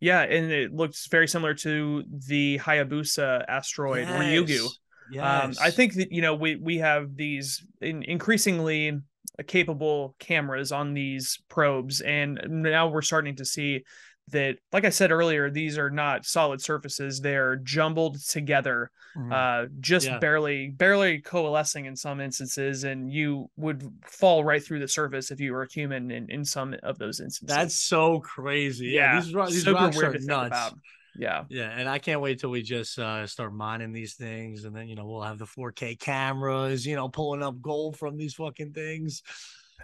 Yeah, 0.00 0.22
and 0.22 0.50
it 0.52 0.72
looks 0.72 1.06
very 1.08 1.26
similar 1.26 1.54
to 1.54 2.04
the 2.28 2.58
Hayabusa 2.58 3.44
asteroid 3.48 4.06
Ryugu. 4.06 4.68
Yes. 5.10 5.58
Um, 5.58 5.64
I 5.64 5.70
think 5.70 5.94
that 5.94 6.12
you 6.12 6.22
know 6.22 6.34
we 6.34 6.56
we 6.56 6.78
have 6.78 7.16
these 7.16 7.64
in, 7.80 8.02
increasingly 8.02 8.98
capable 9.46 10.14
cameras 10.18 10.72
on 10.72 10.94
these 10.94 11.38
probes, 11.48 12.00
and 12.00 12.40
now 12.48 12.88
we're 12.88 13.02
starting 13.02 13.36
to 13.36 13.44
see 13.44 13.84
that, 14.28 14.56
like 14.72 14.84
I 14.84 14.90
said 14.90 15.10
earlier, 15.12 15.50
these 15.50 15.78
are 15.78 15.90
not 15.90 16.24
solid 16.26 16.60
surfaces; 16.60 17.20
they're 17.20 17.56
jumbled 17.56 18.20
together, 18.26 18.90
Mhm. 19.16 19.32
uh, 19.32 19.68
just 19.80 20.06
Yeah. 20.06 20.18
barely 20.18 20.68
barely 20.70 21.20
coalescing 21.20 21.84
in 21.86 21.94
some 21.96 22.20
instances, 22.20 22.84
and 22.84 23.12
you 23.12 23.50
would 23.56 23.88
fall 24.04 24.42
right 24.44 24.62
through 24.64 24.80
the 24.80 24.88
surface 24.88 25.30
if 25.30 25.40
you 25.40 25.52
were 25.52 25.62
a 25.62 25.72
human 25.72 26.10
in, 26.10 26.28
in 26.30 26.44
some 26.44 26.74
of 26.82 26.98
those 26.98 27.20
instances. 27.20 27.54
That's 27.56 27.74
so 27.76 28.20
crazy. 28.20 28.86
Yeah, 28.88 29.14
yeah, 29.14 29.20
these, 29.20 29.34
ro- 29.34 29.46
these 29.46 29.66
rocks 29.66 29.96
weird 29.96 30.16
are 30.16 30.18
nuts. 30.20 30.46
about. 30.48 30.74
Yeah, 31.18 31.44
Yeah, 31.48 31.70
and 31.70 31.88
I 31.88 31.98
can't 31.98 32.20
wait 32.20 32.40
till 32.40 32.50
we 32.50 32.60
just 32.60 32.98
uh, 32.98 33.26
start 33.26 33.54
mining 33.54 33.92
these 33.92 34.16
things, 34.16 34.64
and 34.64 34.76
then 34.76 34.86
you 34.86 34.96
know 34.96 35.06
we'll 35.06 35.22
have 35.22 35.38
the 35.38 35.46
4K 35.46 35.94
cameras, 35.98 36.84
you 36.86 36.94
know, 36.94 37.08
pulling 37.08 37.42
up 37.42 37.58
gold 37.62 37.96
from 37.96 38.18
these 38.18 38.34
fucking 38.34 38.72
things. 38.74 39.22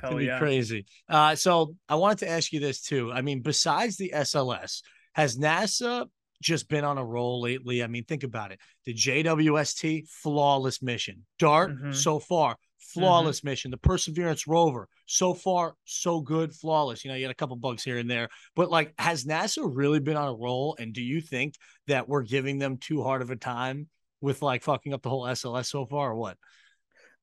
Hell 0.02 0.20
yeah. 0.20 0.38
crazy. 0.38 0.84
Uh, 1.08 1.34
so 1.34 1.74
I 1.88 1.94
wanted 1.96 2.18
to 2.18 2.28
ask 2.28 2.52
you 2.52 2.60
this 2.60 2.80
too. 2.82 3.12
I 3.12 3.22
mean, 3.22 3.40
besides 3.42 3.96
the 3.96 4.12
SLS, 4.14 4.82
has 5.14 5.36
NASA 5.38 6.06
just 6.42 6.68
been 6.68 6.84
on 6.84 6.98
a 6.98 7.04
roll 7.04 7.40
lately? 7.40 7.82
I 7.82 7.86
mean, 7.86 8.04
think 8.04 8.24
about 8.24 8.50
it. 8.52 8.58
The 8.84 8.94
JWST, 8.94 10.08
flawless 10.08 10.82
mission. 10.82 11.24
DART, 11.38 11.70
Mhm. 11.72 11.94
so 11.94 12.18
far, 12.18 12.56
flawless 12.78 13.44
mission. 13.44 13.70
The 13.70 13.76
Perseverance 13.76 14.46
rover, 14.46 14.88
so 15.06 15.34
far, 15.34 15.76
so 15.84 16.20
good, 16.20 16.52
flawless. 16.52 17.04
You 17.04 17.10
know, 17.10 17.16
you 17.16 17.24
got 17.26 17.30
a 17.30 17.34
couple 17.34 17.56
bugs 17.56 17.84
here 17.84 17.98
and 17.98 18.10
there, 18.10 18.28
but 18.56 18.70
like, 18.70 18.92
has 18.98 19.24
NASA 19.24 19.62
really 19.72 20.00
been 20.00 20.16
on 20.16 20.28
a 20.28 20.34
roll? 20.34 20.76
And 20.78 20.92
do 20.92 21.02
you 21.02 21.20
think 21.20 21.54
that 21.86 22.08
we're 22.08 22.22
giving 22.22 22.58
them 22.58 22.76
too 22.76 23.02
hard 23.02 23.22
of 23.22 23.30
a 23.30 23.36
time 23.36 23.88
with 24.20 24.42
like 24.42 24.62
fucking 24.62 24.92
up 24.92 25.02
the 25.02 25.10
whole 25.10 25.24
SLS 25.26 25.68
so 25.68 25.86
far, 25.86 26.10
or 26.10 26.16
what? 26.16 26.36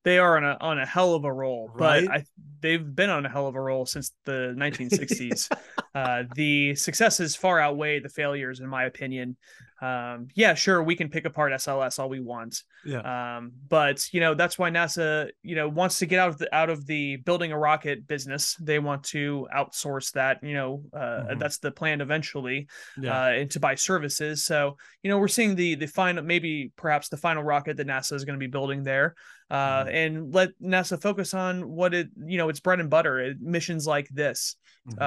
they 0.02 0.18
are 0.18 0.38
on 0.38 0.44
a 0.44 0.56
on 0.62 0.78
a 0.78 0.86
hell 0.86 1.14
of 1.14 1.24
a 1.24 1.32
roll, 1.32 1.68
Right? 1.74 2.06
but 2.06 2.14
I 2.14 2.24
they've 2.60 2.94
been 2.94 3.10
on 3.10 3.26
a 3.26 3.28
hell 3.28 3.46
of 3.46 3.54
a 3.56 3.60
roll 3.60 3.86
since 3.86 4.12
the 4.24 4.54
1960s. 4.58 5.50
uh, 5.94 6.22
the 6.34 6.74
successes 6.74 7.34
far 7.36 7.58
outweigh 7.58 8.00
the 8.00 8.08
failures, 8.08 8.60
in 8.60 8.66
my 8.68 8.84
opinion. 8.84 9.36
Um, 9.82 10.28
yeah, 10.34 10.52
sure, 10.52 10.82
we 10.82 10.94
can 10.94 11.08
pick 11.08 11.24
apart 11.24 11.52
SLS 11.52 11.98
all 11.98 12.10
we 12.10 12.20
want, 12.20 12.62
Yeah. 12.84 13.00
um, 13.38 13.52
but 13.66 14.04
you 14.12 14.20
know 14.20 14.34
that's 14.34 14.58
why 14.58 14.70
NASA, 14.70 15.30
you 15.42 15.54
know, 15.56 15.70
wants 15.70 15.98
to 16.00 16.06
get 16.06 16.18
out 16.18 16.28
of 16.28 16.38
the 16.38 16.54
out 16.54 16.68
of 16.68 16.84
the 16.86 17.16
building 17.16 17.50
a 17.50 17.58
rocket 17.58 18.06
business. 18.06 18.56
They 18.60 18.78
want 18.78 19.04
to 19.04 19.48
outsource 19.56 20.12
that. 20.12 20.42
You 20.42 20.52
know, 20.52 20.82
uh, 20.92 20.98
Mhm. 21.32 21.38
that's 21.38 21.58
the 21.60 21.70
plan 21.70 22.02
eventually 22.02 22.68
Yeah. 23.00 23.18
uh, 23.18 23.28
and 23.30 23.50
to 23.52 23.60
buy 23.60 23.74
services. 23.74 24.44
So 24.44 24.76
you 25.02 25.10
know 25.10 25.18
we're 25.18 25.28
seeing 25.28 25.54
the 25.54 25.76
the 25.76 25.86
final 25.86 26.22
maybe 26.22 26.72
perhaps 26.76 27.08
the 27.08 27.16
final 27.16 27.42
rocket 27.42 27.78
that 27.78 27.86
NASA 27.86 28.12
is 28.12 28.26
going 28.26 28.38
to 28.38 28.46
be 28.46 28.50
building 28.50 28.82
there, 28.82 29.14
uh, 29.50 29.84
Mhm. 29.84 29.92
and 29.94 30.34
let 30.34 30.50
NASA 30.62 31.00
focus 31.00 31.34
on 31.34 31.68
what 31.68 31.92
it 31.94 32.08
you 32.24 32.38
know 32.38 32.48
its 32.48 32.60
bread 32.60 32.80
and 32.80 32.88
butter 32.90 33.18
it, 33.18 33.40
missions 33.40 33.86
like 33.86 34.08
this, 34.10 34.56
Mhm. 34.88 35.00
uh, 35.00 35.04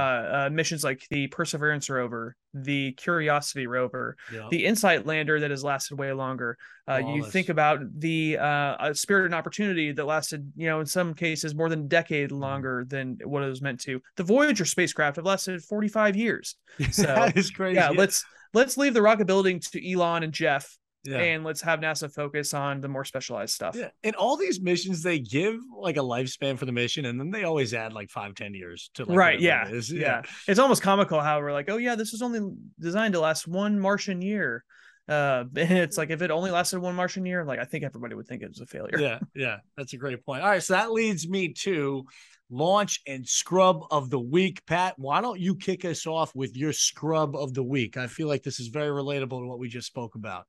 uh, 0.47 0.49
missions 0.51 0.83
like 0.83 1.07
the 1.09 1.27
Perseverance 1.27 1.89
rover, 1.89 2.35
the 2.53 2.91
Curiosity 2.93 3.67
rover, 3.67 4.17
Yeah. 4.31 4.47
the 4.51 4.65
InSight 4.65 5.05
lander 5.05 5.39
that 5.39 5.49
has 5.51 5.63
lasted 5.63 5.97
way 5.97 6.11
longer. 6.11 6.57
Uh, 6.89 7.01
you 7.15 7.23
think 7.23 7.47
about 7.49 7.79
the 7.99 8.37
uh, 8.37 8.93
Spirit 8.93 9.25
and 9.25 9.33
Opportunity 9.35 9.91
that 9.93 10.05
lasted 10.05 10.51
you 10.55 10.67
know 10.67 10.79
in 10.81 10.85
some 10.85 11.13
cases 11.13 11.55
more 11.55 11.69
than 11.69 11.79
a 11.81 11.87
decade 11.87 12.29
Mm-hmm. 12.29 12.39
longer 12.41 12.85
than 12.87 13.17
what 13.23 13.43
it 13.43 13.47
was 13.49 13.61
meant 13.61 13.79
to. 13.81 14.01
The 14.17 14.23
Voyager 14.23 14.65
spacecraft 14.65 15.15
have 15.15 15.25
lasted 15.25 15.63
45 15.63 16.15
years 16.15 16.55
so, 16.91 17.03
that 17.03 17.37
is 17.37 17.49
crazy. 17.51 17.75
yeah 17.75 17.89
let's 17.89 18.25
let's 18.53 18.77
leave 18.77 18.93
the 18.93 19.01
rocket 19.01 19.25
building 19.25 19.59
to 19.59 19.91
elon 19.91 20.23
and 20.23 20.33
jeff 20.33 20.77
Yeah. 21.05 21.17
and 21.17 21.43
let's 21.43 21.61
have 21.61 21.79
nasa 21.81 22.09
focus 22.13 22.53
on 22.53 22.79
the 22.79 22.87
more 22.87 23.03
specialized 23.03 23.53
stuff 23.53 23.75
Yeah, 23.75 23.89
and 24.03 24.15
all 24.15 24.37
these 24.37 24.61
missions 24.61 25.03
they 25.03 25.19
give 25.19 25.55
like 25.77 25.97
a 25.97 26.01
lifespan 26.01 26.57
for 26.57 26.65
the 26.65 26.71
mission, 26.71 27.05
and 27.05 27.19
then 27.19 27.29
they 27.29 27.43
always 27.43 27.73
add 27.73 27.91
like 27.91 28.09
five, 28.09 28.35
ten 28.35 28.53
years 28.53 28.89
to 28.95 29.05
like, 29.05 29.17
right 29.17 29.39
yeah 29.39 29.67
is. 29.67 29.91
yeah 29.91 30.21
it's 30.47 30.59
almost 30.59 30.81
comical 30.81 31.19
how 31.19 31.39
we're 31.39 31.51
like 31.51 31.69
oh 31.69 31.77
yeah 31.77 31.95
this 31.95 32.13
is 32.13 32.21
only 32.21 32.39
designed 32.79 33.13
to 33.13 33.19
last 33.19 33.47
one 33.47 33.79
martian 33.79 34.21
year 34.21 34.63
uh 35.09 35.43
and 35.55 35.77
it's 35.77 35.97
like 35.97 36.09
if 36.09 36.21
it 36.21 36.31
only 36.31 36.51
lasted 36.51 36.79
one 36.79 36.95
martian 36.95 37.25
year 37.25 37.43
like 37.43 37.59
i 37.59 37.65
think 37.65 37.83
everybody 37.83 38.15
would 38.15 38.27
think 38.27 38.41
it 38.41 38.47
was 38.47 38.61
a 38.61 38.65
failure 38.65 38.97
yeah, 38.97 39.19
yeah. 39.35 39.57
That's 39.75 39.93
a 39.93 39.97
great 39.97 40.25
point. 40.25 40.43
All 40.43 40.49
right, 40.49 40.63
so 40.63 40.73
that 40.73 40.91
leads 40.91 41.27
me 41.27 41.53
to 41.63 42.05
launch 42.49 43.01
and 43.07 43.27
scrub 43.27 43.81
of 43.91 44.09
the 44.09 44.19
week. 44.19 44.65
Pat, 44.65 44.93
why 44.97 45.21
don't 45.21 45.39
you 45.39 45.55
kick 45.55 45.83
us 45.85 46.05
off 46.05 46.33
with 46.35 46.55
your 46.55 46.71
scrub 46.71 47.35
of 47.35 47.53
the 47.53 47.63
week? 47.63 47.97
I 47.97 48.07
feel 48.07 48.27
like 48.27 48.43
this 48.43 48.59
is 48.59 48.67
very 48.67 48.89
relatable 48.89 49.41
to 49.41 49.47
what 49.47 49.59
we 49.59 49.67
just 49.67 49.87
spoke 49.87 50.15
about. 50.15 50.45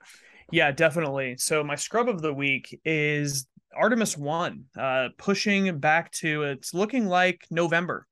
Yeah, 0.51 0.71
definitely. 0.73 1.37
So 1.39 1.65
my 1.65 1.75
scrub 1.75 2.09
of 2.09 2.23
the 2.23 2.33
week 2.35 2.81
is 2.85 3.47
Artemis 3.77 4.17
1, 4.17 4.65
uh 4.79 5.09
pushing 5.19 5.79
back 5.79 6.11
to 6.13 6.43
it's 6.45 6.75
looking 6.75 7.07
like 7.07 7.43
November. 7.51 8.07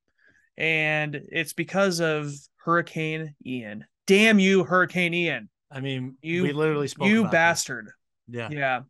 And 0.56 1.14
it's 1.30 1.52
because 1.52 2.00
of 2.00 2.32
Hurricane 2.56 3.34
Ian. 3.46 3.84
Damn 4.06 4.38
you, 4.38 4.64
Hurricane 4.64 5.14
Ian. 5.14 5.48
I 5.70 5.80
mean, 5.80 6.16
You- 6.22 6.42
we 6.42 6.52
literally 6.52 6.88
spoke. 6.88 7.08
you 7.08 7.20
about 7.20 7.30
this. 7.30 7.38
bastard. 7.38 7.88
Yeah, 8.28 8.48
Yeah. 8.50 8.80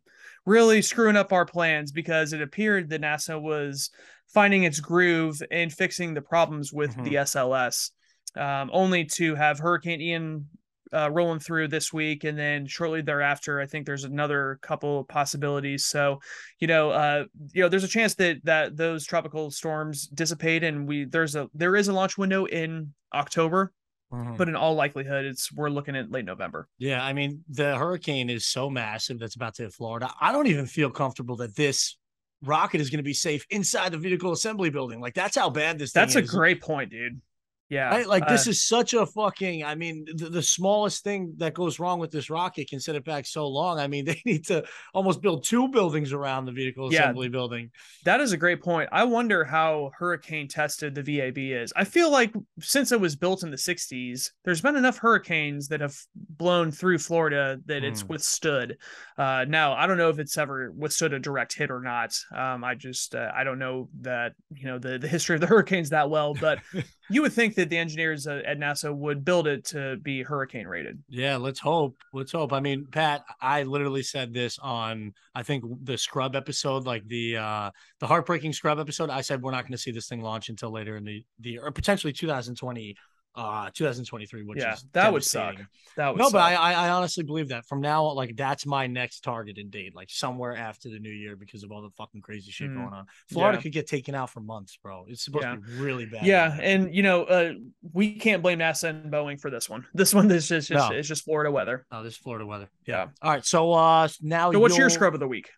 Really 0.45 0.81
screwing 0.81 1.15
up 1.15 1.31
our 1.31 1.45
plans 1.45 1.91
because 1.93 2.33
it 2.33 2.41
appeared 2.41 2.89
that 2.89 3.01
NASA 3.01 3.41
was 3.41 3.89
finding 4.33 4.63
its 4.63 4.79
groove 4.81 5.41
and 5.51 5.71
fixing 5.71 6.13
the 6.13 6.21
problems 6.21 6.73
with 6.73 6.95
Mhm. 6.97 7.03
the 7.05 7.17
SLS, 7.17 7.91
um, 8.35 8.69
only 8.73 9.05
to 9.05 9.35
have 9.35 9.59
Hurricane 9.59 10.01
Ian 10.01 10.49
uh, 10.93 11.09
rolling 11.11 11.39
through 11.39 11.67
this 11.69 11.91
week. 11.91 12.23
And 12.23 12.37
then 12.37 12.65
shortly 12.67 13.01
thereafter, 13.01 13.59
I 13.59 13.65
think 13.65 13.85
there's 13.85 14.03
another 14.03 14.59
couple 14.61 15.03
possibilities. 15.05 15.85
So, 15.85 16.19
you 16.59 16.67
know, 16.67 16.91
uh, 16.91 17.25
you 17.51 17.61
know, 17.63 17.69
there's 17.69 17.83
a 17.83 17.87
chance 17.87 18.15
that 18.15 18.37
that 18.45 18.77
those 18.77 19.05
tropical 19.05 19.51
storms 19.51 20.07
dissipate 20.07 20.63
and 20.63 20.87
we 20.87 21.05
there's 21.05 21.35
a 21.35 21.49
there 21.53 21.75
is 21.75 21.87
a 21.87 21.93
launch 21.93 22.17
window 22.17 22.45
in 22.45 22.93
October, 23.13 23.71
Mhm. 24.13 24.37
but 24.37 24.47
in 24.47 24.55
all 24.55 24.75
likelihood, 24.75 25.25
it's 25.25 25.51
we're 25.51 25.69
looking 25.69 25.95
at 25.95 26.11
late 26.11 26.25
November. 26.25 26.67
Yeah, 26.77 27.03
I 27.03 27.13
mean, 27.13 27.43
the 27.49 27.75
hurricane 27.77 28.29
is 28.29 28.45
so 28.45 28.69
massive 28.69 29.17
that's 29.19 29.35
about 29.35 29.55
to 29.55 29.63
hit 29.63 29.73
Florida. 29.73 30.11
I 30.21 30.31
don't 30.31 30.47
even 30.47 30.67
feel 30.67 30.91
comfortable 30.91 31.35
that 31.37 31.55
this 31.55 31.97
rocket 32.43 32.81
is 32.81 32.89
going 32.89 32.97
to 32.99 33.03
be 33.03 33.13
safe 33.13 33.45
inside 33.49 33.91
the 33.93 33.97
vehicle 33.97 34.31
assembly 34.33 34.69
building. 34.69 34.99
Like 34.99 35.13
that's 35.15 35.35
how 35.37 35.49
bad 35.49 35.79
this. 35.79 35.91
That's 35.93 36.15
a 36.15 36.19
is. 36.19 36.29
great 36.29 36.61
point, 36.61 36.91
dude. 36.91 37.21
Yeah. 37.69 37.89
Right? 37.89 38.07
Like 38.07 38.27
this 38.27 38.45
uh, 38.45 38.51
is 38.51 38.67
such 38.67 38.93
a 38.93 39.05
fucking. 39.05 39.63
I 39.63 39.73
mean, 39.73 40.05
the, 40.15 40.29
the 40.29 40.43
smallest 40.43 41.03
thing 41.03 41.33
that 41.37 41.53
goes 41.55 41.79
wrong 41.79 41.97
with 41.99 42.11
this 42.11 42.29
rocket 42.29 42.69
can 42.69 42.79
set 42.79 42.95
it 42.95 43.03
back 43.03 43.25
so 43.25 43.47
long. 43.47 43.79
I 43.79 43.87
mean, 43.87 44.05
they 44.09 44.21
need 44.25 44.45
to 44.47 44.63
almost 44.93 45.21
build 45.21 45.43
two 45.43 45.67
buildings 45.69 46.13
around 46.13 46.45
the 46.45 46.51
vehicle 46.51 46.93
Yeah. 46.93 47.03
assembly 47.03 47.29
building. 47.29 47.71
that 48.05 48.19
is 48.21 48.31
a 48.31 48.37
great 48.37 48.61
point. 48.61 48.89
I 48.91 49.05
wonder 49.05 49.43
how 49.43 49.91
hurricane 49.97 50.47
tested 50.47 50.93
the 50.93 51.01
VAB 51.01 51.37
is. 51.37 51.73
I 51.75 51.83
feel 51.85 52.11
like 52.11 52.33
since 52.59 52.91
it 52.91 52.99
was 52.99 53.15
built 53.15 53.43
in 53.43 53.49
the 53.49 53.57
60s, 53.57 54.29
there's 54.45 54.61
been 54.61 54.75
enough 54.75 54.97
hurricanes 54.99 55.67
that 55.69 55.81
have 55.81 55.95
blown 56.15 56.69
through 56.69 56.99
Florida 56.99 57.57
that 57.65 57.83
it's 57.83 58.01
Hmm. 58.01 58.07
withstood. 58.09 58.77
Uh, 59.17 59.45
now, 59.47 59.73
I 59.73 59.87
don't 59.87 59.97
know 59.97 60.09
if 60.09 60.19
it's 60.19 60.37
ever 60.37 60.71
withstood 60.75 61.13
a 61.13 61.19
direct 61.19 61.55
hit 61.55 61.71
or 61.71 61.79
not. 61.81 62.13
Um, 62.35 62.63
I 62.63 62.75
just 62.75 63.15
uh, 63.15 63.31
I 63.33 63.43
don't 63.43 63.59
know 63.59 63.89
that 64.01 64.33
you 64.53 64.65
know 64.65 64.77
the 64.79 64.99
the 64.99 65.07
history 65.07 65.35
of 65.35 65.41
the 65.41 65.47
hurricanes 65.47 65.89
that 65.89 66.09
well, 66.09 66.33
but 66.33 66.59
you 67.09 67.21
would 67.21 67.33
think 67.33 67.52
that 67.55 67.69
the 67.69 67.77
engineers 67.77 68.27
at 68.27 68.57
NASA 68.59 68.93
would 68.93 69.23
build 69.25 69.47
it 69.47 69.65
to 69.65 69.97
be 69.97 70.23
hurricane 70.23 70.67
rated. 70.67 71.01
Yeah, 71.09 71.37
let's 71.37 71.59
hope. 71.59 71.97
Let's 72.13 72.31
hope. 72.31 72.53
I 72.53 72.59
mean, 72.59 72.87
Pat, 72.91 73.23
I 73.41 73.63
literally 73.63 74.03
said 74.03 74.33
this 74.33 74.59
on 74.59 75.13
I 75.35 75.43
think 75.43 75.63
the 75.83 75.97
Scrub 75.97 76.35
episode, 76.35 76.85
like 76.85 77.07
the 77.07 77.37
uh 77.37 77.71
the 77.99 78.07
heartbreaking 78.07 78.53
Scrub 78.53 78.79
episode. 78.79 79.09
I 79.09 79.21
said 79.21 79.41
we're 79.41 79.51
not 79.51 79.63
going 79.63 79.73
to 79.73 79.77
see 79.77 79.91
this 79.91 80.07
thing 80.07 80.21
launch 80.21 80.49
until 80.49 80.71
later 80.71 80.95
in 80.95 81.03
the 81.03 81.23
the 81.39 81.59
or 81.59 81.71
potentially 81.71 82.13
2020 82.13 82.95
uh 83.35 83.69
2023 83.73 84.43
which 84.43 84.59
Yeah, 84.59 84.73
is 84.73 84.85
that 84.93 85.11
would 85.11 85.23
suck. 85.23 85.55
That 85.97 86.09
would 86.09 86.19
No, 86.19 86.25
but 86.25 86.39
suck. 86.39 86.41
I, 86.41 86.53
I 86.55 86.73
I 86.73 86.89
honestly 86.89 87.23
believe 87.23 87.49
that 87.49 87.65
from 87.65 87.81
now 87.81 88.05
on, 88.05 88.15
like 88.15 88.35
that's 88.35 88.65
my 88.65 88.85
next 88.87 89.21
target 89.21 89.57
and 89.57 89.71
date, 89.71 89.95
like 89.95 90.09
somewhere 90.11 90.55
after 90.55 90.89
the 90.89 90.99
new 90.99 91.09
year 91.11 91.35
because 91.35 91.63
of 91.63 91.71
all 91.71 91.81
the 91.81 91.89
fucking 91.91 92.21
crazy 92.21 92.51
shit 92.51 92.69
Mm. 92.69 92.75
going 92.75 92.93
on. 92.93 93.05
Florida 93.31 93.57
Yeah. 93.57 93.61
could 93.63 93.71
get 93.71 93.87
taken 93.87 94.13
out 94.15 94.29
for 94.29 94.39
months, 94.39 94.77
bro. 94.81 95.05
It's 95.07 95.23
supposed 95.23 95.45
Yeah. 95.45 95.55
to 95.55 95.61
be 95.61 95.73
really 95.81 96.05
bad. 96.05 96.25
Yeah, 96.25 96.57
and 96.61 96.93
you 96.93 97.01
know, 97.03 97.23
uh, 97.23 97.53
we 97.91 98.13
can't 98.15 98.41
blame 98.43 98.59
NASA 98.59 98.89
and 98.89 99.11
Boeing 99.11 99.39
for 99.39 99.49
this 99.49 99.69
one. 99.69 99.85
This 99.93 100.13
one 100.13 100.29
is 100.31 100.47
just, 100.47 100.69
just 100.69 100.89
No. 100.91 100.95
it's 100.95 101.07
just 101.07 101.23
Florida 101.23 101.51
weather. 101.51 101.85
oh, 101.91 102.03
this 102.03 102.17
Florida 102.17 102.45
weather. 102.45 102.69
Yeah. 102.85 102.93
Yeah. 102.95 103.07
All 103.21 103.31
right. 103.31 103.45
So 103.45 103.71
uh 103.73 104.07
now 104.21 104.51
So, 104.51 104.59
what's 104.59 104.77
your 104.77 104.89
scrub 104.89 105.13
of 105.15 105.19
the 105.19 105.27
week? 105.27 105.49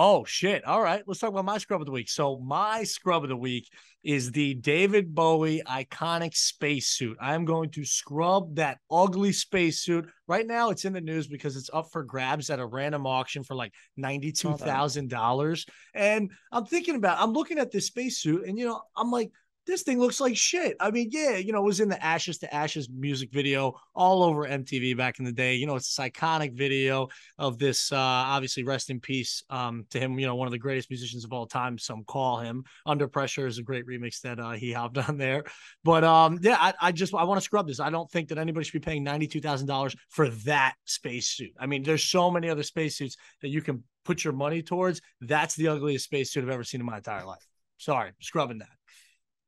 Oh 0.00 0.24
shit. 0.24 0.64
All 0.64 0.80
right. 0.80 1.02
Let's 1.08 1.18
talk 1.18 1.30
about 1.30 1.44
my 1.44 1.58
scrub 1.58 1.80
of 1.80 1.86
the 1.86 1.90
week. 1.90 2.08
So 2.08 2.38
my 2.38 2.84
scrub 2.84 3.24
of 3.24 3.28
the 3.28 3.36
week 3.36 3.68
is 4.04 4.30
the 4.30 4.54
David 4.54 5.12
Bowie 5.12 5.60
iconic 5.66 6.36
spacesuit. 6.36 7.16
I'm 7.20 7.44
going 7.44 7.70
to 7.70 7.84
scrub 7.84 8.54
that 8.54 8.78
ugly 8.92 9.32
spacesuit. 9.32 10.06
Right 10.28 10.46
now 10.46 10.70
it's 10.70 10.84
in 10.84 10.92
the 10.92 11.00
news 11.00 11.26
because 11.26 11.56
it's 11.56 11.68
up 11.72 11.90
for 11.90 12.04
grabs 12.04 12.48
at 12.48 12.60
a 12.60 12.64
random 12.64 13.08
auction 13.08 13.42
for 13.42 13.56
like 13.56 13.72
$92,000. 13.98 15.68
And 15.94 16.30
I'm 16.52 16.64
thinking 16.64 16.94
about 16.94 17.18
I'm 17.18 17.32
looking 17.32 17.58
at 17.58 17.72
this 17.72 17.86
spacesuit 17.86 18.46
and 18.46 18.56
you 18.56 18.66
know, 18.66 18.80
I'm 18.96 19.10
like 19.10 19.32
this 19.68 19.82
thing 19.82 20.00
looks 20.00 20.20
like 20.20 20.36
shit. 20.36 20.76
I 20.80 20.90
mean, 20.90 21.10
yeah, 21.12 21.36
you 21.36 21.52
know, 21.52 21.60
it 21.60 21.66
was 21.66 21.80
in 21.80 21.90
the 21.90 22.02
Ashes 22.02 22.38
to 22.38 22.52
Ashes 22.52 22.88
music 22.88 23.30
video 23.30 23.78
all 23.94 24.24
over 24.24 24.48
MTV 24.48 24.96
back 24.96 25.18
in 25.18 25.26
the 25.26 25.32
day. 25.32 25.54
You 25.56 25.66
know, 25.66 25.76
it's 25.76 25.94
this 25.94 26.04
iconic 26.04 26.54
video 26.54 27.08
of 27.36 27.58
this 27.58 27.92
uh 27.92 27.96
obviously 27.96 28.64
rest 28.64 28.88
in 28.90 28.98
peace 28.98 29.44
um 29.50 29.84
to 29.90 30.00
him 30.00 30.18
you 30.18 30.26
know 30.26 30.34
one 30.34 30.48
of 30.48 30.52
the 30.52 30.58
greatest 30.58 30.90
musicians 30.90 31.24
of 31.24 31.32
all 31.32 31.46
time 31.46 31.78
some 31.78 32.02
call 32.04 32.38
him. 32.38 32.64
Under 32.86 33.06
pressure 33.06 33.46
is 33.46 33.58
a 33.58 33.62
great 33.62 33.86
remix 33.86 34.22
that 34.22 34.40
uh 34.40 34.52
he 34.52 34.72
hopped 34.72 34.98
on 35.08 35.18
there. 35.18 35.44
But 35.84 36.02
um 36.02 36.38
yeah 36.42 36.56
i, 36.58 36.74
I 36.80 36.92
just 36.92 37.14
i 37.14 37.24
want 37.24 37.38
to 37.38 37.44
scrub 37.44 37.68
this. 37.68 37.78
I 37.78 37.90
don't 37.90 38.10
think 38.10 38.30
that 38.30 38.38
anybody 38.38 38.64
should 38.64 38.80
be 38.80 38.84
paying 38.84 39.04
$92000 39.04 39.94
for 40.08 40.30
that 40.30 40.74
spacesuit. 40.86 41.52
I 41.60 41.66
mean 41.66 41.82
there's 41.82 42.04
so 42.04 42.30
many 42.30 42.48
other 42.48 42.62
spacesuits 42.62 43.16
that 43.42 43.48
you 43.48 43.60
can 43.60 43.84
put 44.04 44.24
your 44.24 44.32
money 44.32 44.62
towards. 44.62 45.02
That's 45.20 45.54
the 45.54 45.68
ugliest 45.68 46.06
spacesuit 46.06 46.44
i've 46.44 46.50
ever 46.50 46.64
seen 46.64 46.80
in 46.80 46.86
my 46.86 46.96
entire 46.96 47.26
life. 47.26 47.46
Sorry 47.76 48.12
scrubbing 48.20 48.58
that 48.58 48.77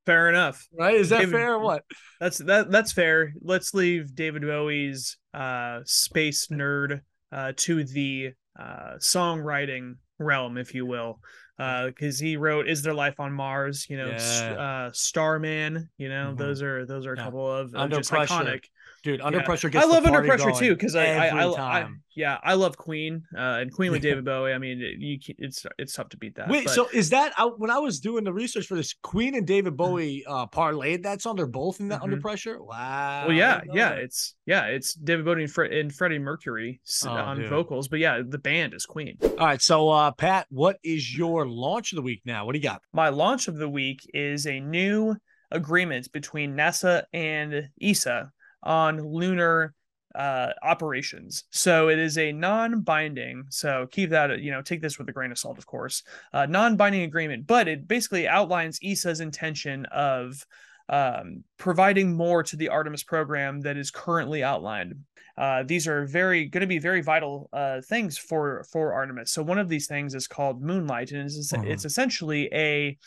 Fair 0.07 0.29
enough. 0.29 0.67
right 0.79 0.95
is 0.95 1.11
that 1.11 1.19
David- 1.21 1.33
fair 1.33 1.55
or 1.55 1.59
what 1.61 1.85
That's 2.21 2.39
that. 2.39 2.71
That's 2.71 2.93
fair. 2.93 3.33
Let's 3.41 3.75
leave 3.75 4.15
David 4.15 4.43
Bowie's 4.43 5.17
uh, 5.35 5.81
space 5.85 6.49
nerd 6.49 7.01
uh, 7.33 7.53
to 7.57 7.85
the 7.85 8.33
uh, 8.59 8.95
songwriting 8.99 9.95
realm, 10.19 10.57
if 10.59 10.75
you 10.75 10.85
will, 10.87 11.21
Uh, 11.59 11.87
because 11.87 12.19
he 12.19 12.37
wrote 12.37 12.69
"Is 12.69 12.83
There 12.83 12.95
Life 12.95 13.21
on 13.21 13.33
Mars?" 13.33 13.87
You 13.89 13.99
know, 13.99 14.09
Yeah. 14.11 14.87
uh, 14.87 14.91
Starman. 14.93 15.89
You 15.99 16.09
know, 16.09 16.33
Mhm. 16.35 16.39
those 16.39 16.63
are 16.63 16.87
those 16.87 17.07
are 17.07 17.13
a 17.13 17.17
Yeah. 17.17 17.25
couple 17.25 17.51
of, 17.51 17.73
just 17.91 18.11
Pressure. 18.11 18.35
iconic. 18.35 18.65
Dude, 19.03 19.21
under 19.23 19.39
Yeah. 19.39 19.45
pressure 19.45 19.69
I 19.69 19.71
gets 19.71 19.87
the 19.87 19.93
love 19.93 20.05
under 20.05 20.23
pressure 20.23 20.51
too 20.53 20.75
because 20.75 20.95
I, 20.95 21.07
I, 21.07 21.27
I, 21.29 21.81
I 21.83 21.89
yeah 22.15 22.37
I 22.43 22.53
love 22.53 22.77
Queen 22.77 23.23
uh, 23.35 23.41
and 23.61 23.73
Queen 23.73 23.93
with 23.93 24.03
David 24.03 24.27
Bowie. 24.27 24.53
I 24.53 24.59
mean, 24.59 24.83
it- 24.83 24.99
you 25.01 25.19
it's 25.39 25.65
it's 25.79 25.95
tough 25.95 26.11
to 26.11 26.19
beat 26.19 26.35
that. 26.35 26.49
Wait, 26.49 26.67
but- 26.67 26.75
so 26.75 26.87
is 26.93 27.09
that 27.11 27.33
I, 27.39 27.45
when 27.47 27.71
I 27.71 27.79
was 27.79 27.99
doing 28.01 28.25
the 28.25 28.33
research 28.33 28.67
for 28.67 28.75
this? 28.75 28.95
Queen 29.03 29.35
and 29.35 29.47
David 29.47 29.75
Bowie 29.77 30.23
uh 30.27 30.47
parlayed 30.49 31.03
that 31.05 31.23
song. 31.23 31.37
They're 31.37 31.47
both 31.47 31.81
in 31.81 31.89
that 31.89 32.03
under 32.03 32.19
Mhm. 32.19 32.21
pressure. 32.21 32.63
Wow. 32.63 33.25
well, 33.29 33.37
yeah, 33.37 33.63
yeah, 33.73 33.89
that. 33.91 33.99
it's 34.01 34.35
yeah, 34.45 34.67
it's 34.67 34.93
David 34.93 35.25
Bowie 35.25 35.45
and, 35.45 35.51
Fre- 35.51 35.63
and 35.65 35.91
Freddie 35.95 36.19
Mercury 36.19 36.81
Oh, 37.07 37.09
on 37.11 37.39
dude. 37.39 37.49
vocals, 37.49 37.89
but 37.89 38.01
yeah, 38.01 38.21
the 38.27 38.39
band 38.39 38.75
is 38.75 38.85
Queen. 38.85 39.17
All 39.23 39.47
right, 39.47 39.63
so 39.63 39.89
uh 39.89 40.11
Pat, 40.13 40.47
what 40.51 40.77
is 40.83 41.17
your 41.17 41.47
launch 41.49 41.93
of 41.93 41.97
the 41.97 42.03
week 42.03 42.21
now? 42.27 42.45
What 42.45 42.53
do 42.53 42.59
you 42.59 42.63
got? 42.65 42.83
My 42.93 43.09
launch 43.09 43.49
of 43.49 43.57
the 43.57 43.69
week 43.69 44.01
is 44.13 44.47
a 44.47 44.61
new 44.61 45.17
agreement 45.51 46.13
between 46.13 46.55
NASA 46.55 47.05
and 47.13 47.71
ESA 47.81 48.31
on 48.63 49.01
lunar 49.01 49.75
uh 50.15 50.49
operations 50.63 51.45
so 51.51 51.89
it 51.89 51.99
is 51.99 52.19
a 52.19 52.33
non-binding 52.33 53.45
so 53.49 53.87
keep 53.91 54.11
that 54.11 54.41
you 54.41 54.51
know 54.51 54.61
take 54.61 54.81
this 54.83 54.99
with 54.99 55.09
a 55.09 55.13
grain 55.13 55.31
of 55.31 55.39
salt 55.39 55.57
of 55.57 55.67
course 55.67 56.03
uh 56.33 56.47
non-binding 56.47 57.03
agreement 57.03 57.47
but 57.47 57.69
it 57.69 57.87
basically 57.87 58.27
outlines 58.27 58.81
esa's 58.83 59.21
intention 59.21 59.87
of 59.87 60.45
um 60.89 61.45
providing 61.59 62.17
more 62.17 62.43
to 62.43 62.57
the 62.57 62.69
artemis 62.69 63.05
program 63.05 63.61
that 63.61 63.77
is 63.77 63.91
currently 63.93 64.43
outlined 64.43 64.95
uh, 65.39 65.63
these 65.63 65.87
are 65.89 66.05
very 66.05 66.45
going 66.47 66.61
to 66.61 66.67
be 66.67 66.79
very 66.79 67.01
vital 67.01 67.49
uh, 67.55 67.81
things 67.81 68.19
for 68.19 68.63
for 68.71 68.93
Artemis. 68.93 69.31
So 69.33 69.43
one 69.43 69.59
of 69.59 69.71
these 69.71 69.87
things 69.87 70.15
is 70.15 70.27
called 70.27 70.61
Moonlight, 70.61 71.13
and 71.13 71.23
it's, 71.23 71.51
Mhm. 71.53 71.65
it's 71.65 71.87
essentially 71.87 72.51
a 72.53 72.99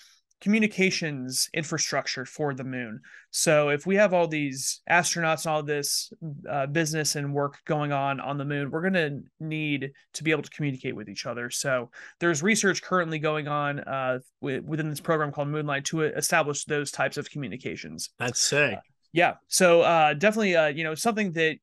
communications 0.44 1.50
infrastructure 1.54 2.26
for 2.26 2.54
the 2.54 2.66
moon. 2.66 3.00
So 3.32 3.70
if 3.70 3.88
we 3.88 3.96
have 3.96 4.14
all 4.14 4.28
these 4.28 4.82
astronauts 4.92 5.46
and 5.46 5.54
all 5.54 5.64
this 5.64 6.12
uh, 6.50 6.66
business 6.68 7.16
and 7.16 7.34
work 7.34 7.60
going 7.64 7.94
on 7.94 8.20
on 8.20 8.38
the 8.38 8.44
moon, 8.44 8.70
we're 8.70 8.82
going 8.82 8.94
to 8.94 9.22
need 9.40 9.94
to 10.16 10.24
be 10.24 10.32
able 10.32 10.44
to 10.44 10.50
communicate 10.50 10.98
with 10.98 11.08
each 11.08 11.26
other. 11.26 11.50
So 11.50 11.92
there's 12.20 12.44
research 12.44 12.82
currently 12.82 13.20
going 13.20 13.48
on 13.48 13.80
uh, 13.80 14.20
wi- 14.42 14.62
within 14.66 14.90
this 14.90 15.00
program 15.00 15.32
called 15.32 15.48
Moonlight 15.48 15.86
to 15.86 16.02
establish 16.02 16.66
those 16.66 16.92
types 16.92 17.16
of 17.16 17.30
communications. 17.30 18.10
That's 18.20 18.42
sick. 18.42 18.80
Yeah. 19.14 19.36
So 19.48 19.82
uh 19.82 20.16
definitely 20.16 20.56
uh 20.56 20.68
you 20.68 20.84
know 20.84 20.96
something 20.96 21.32
that 21.34 21.58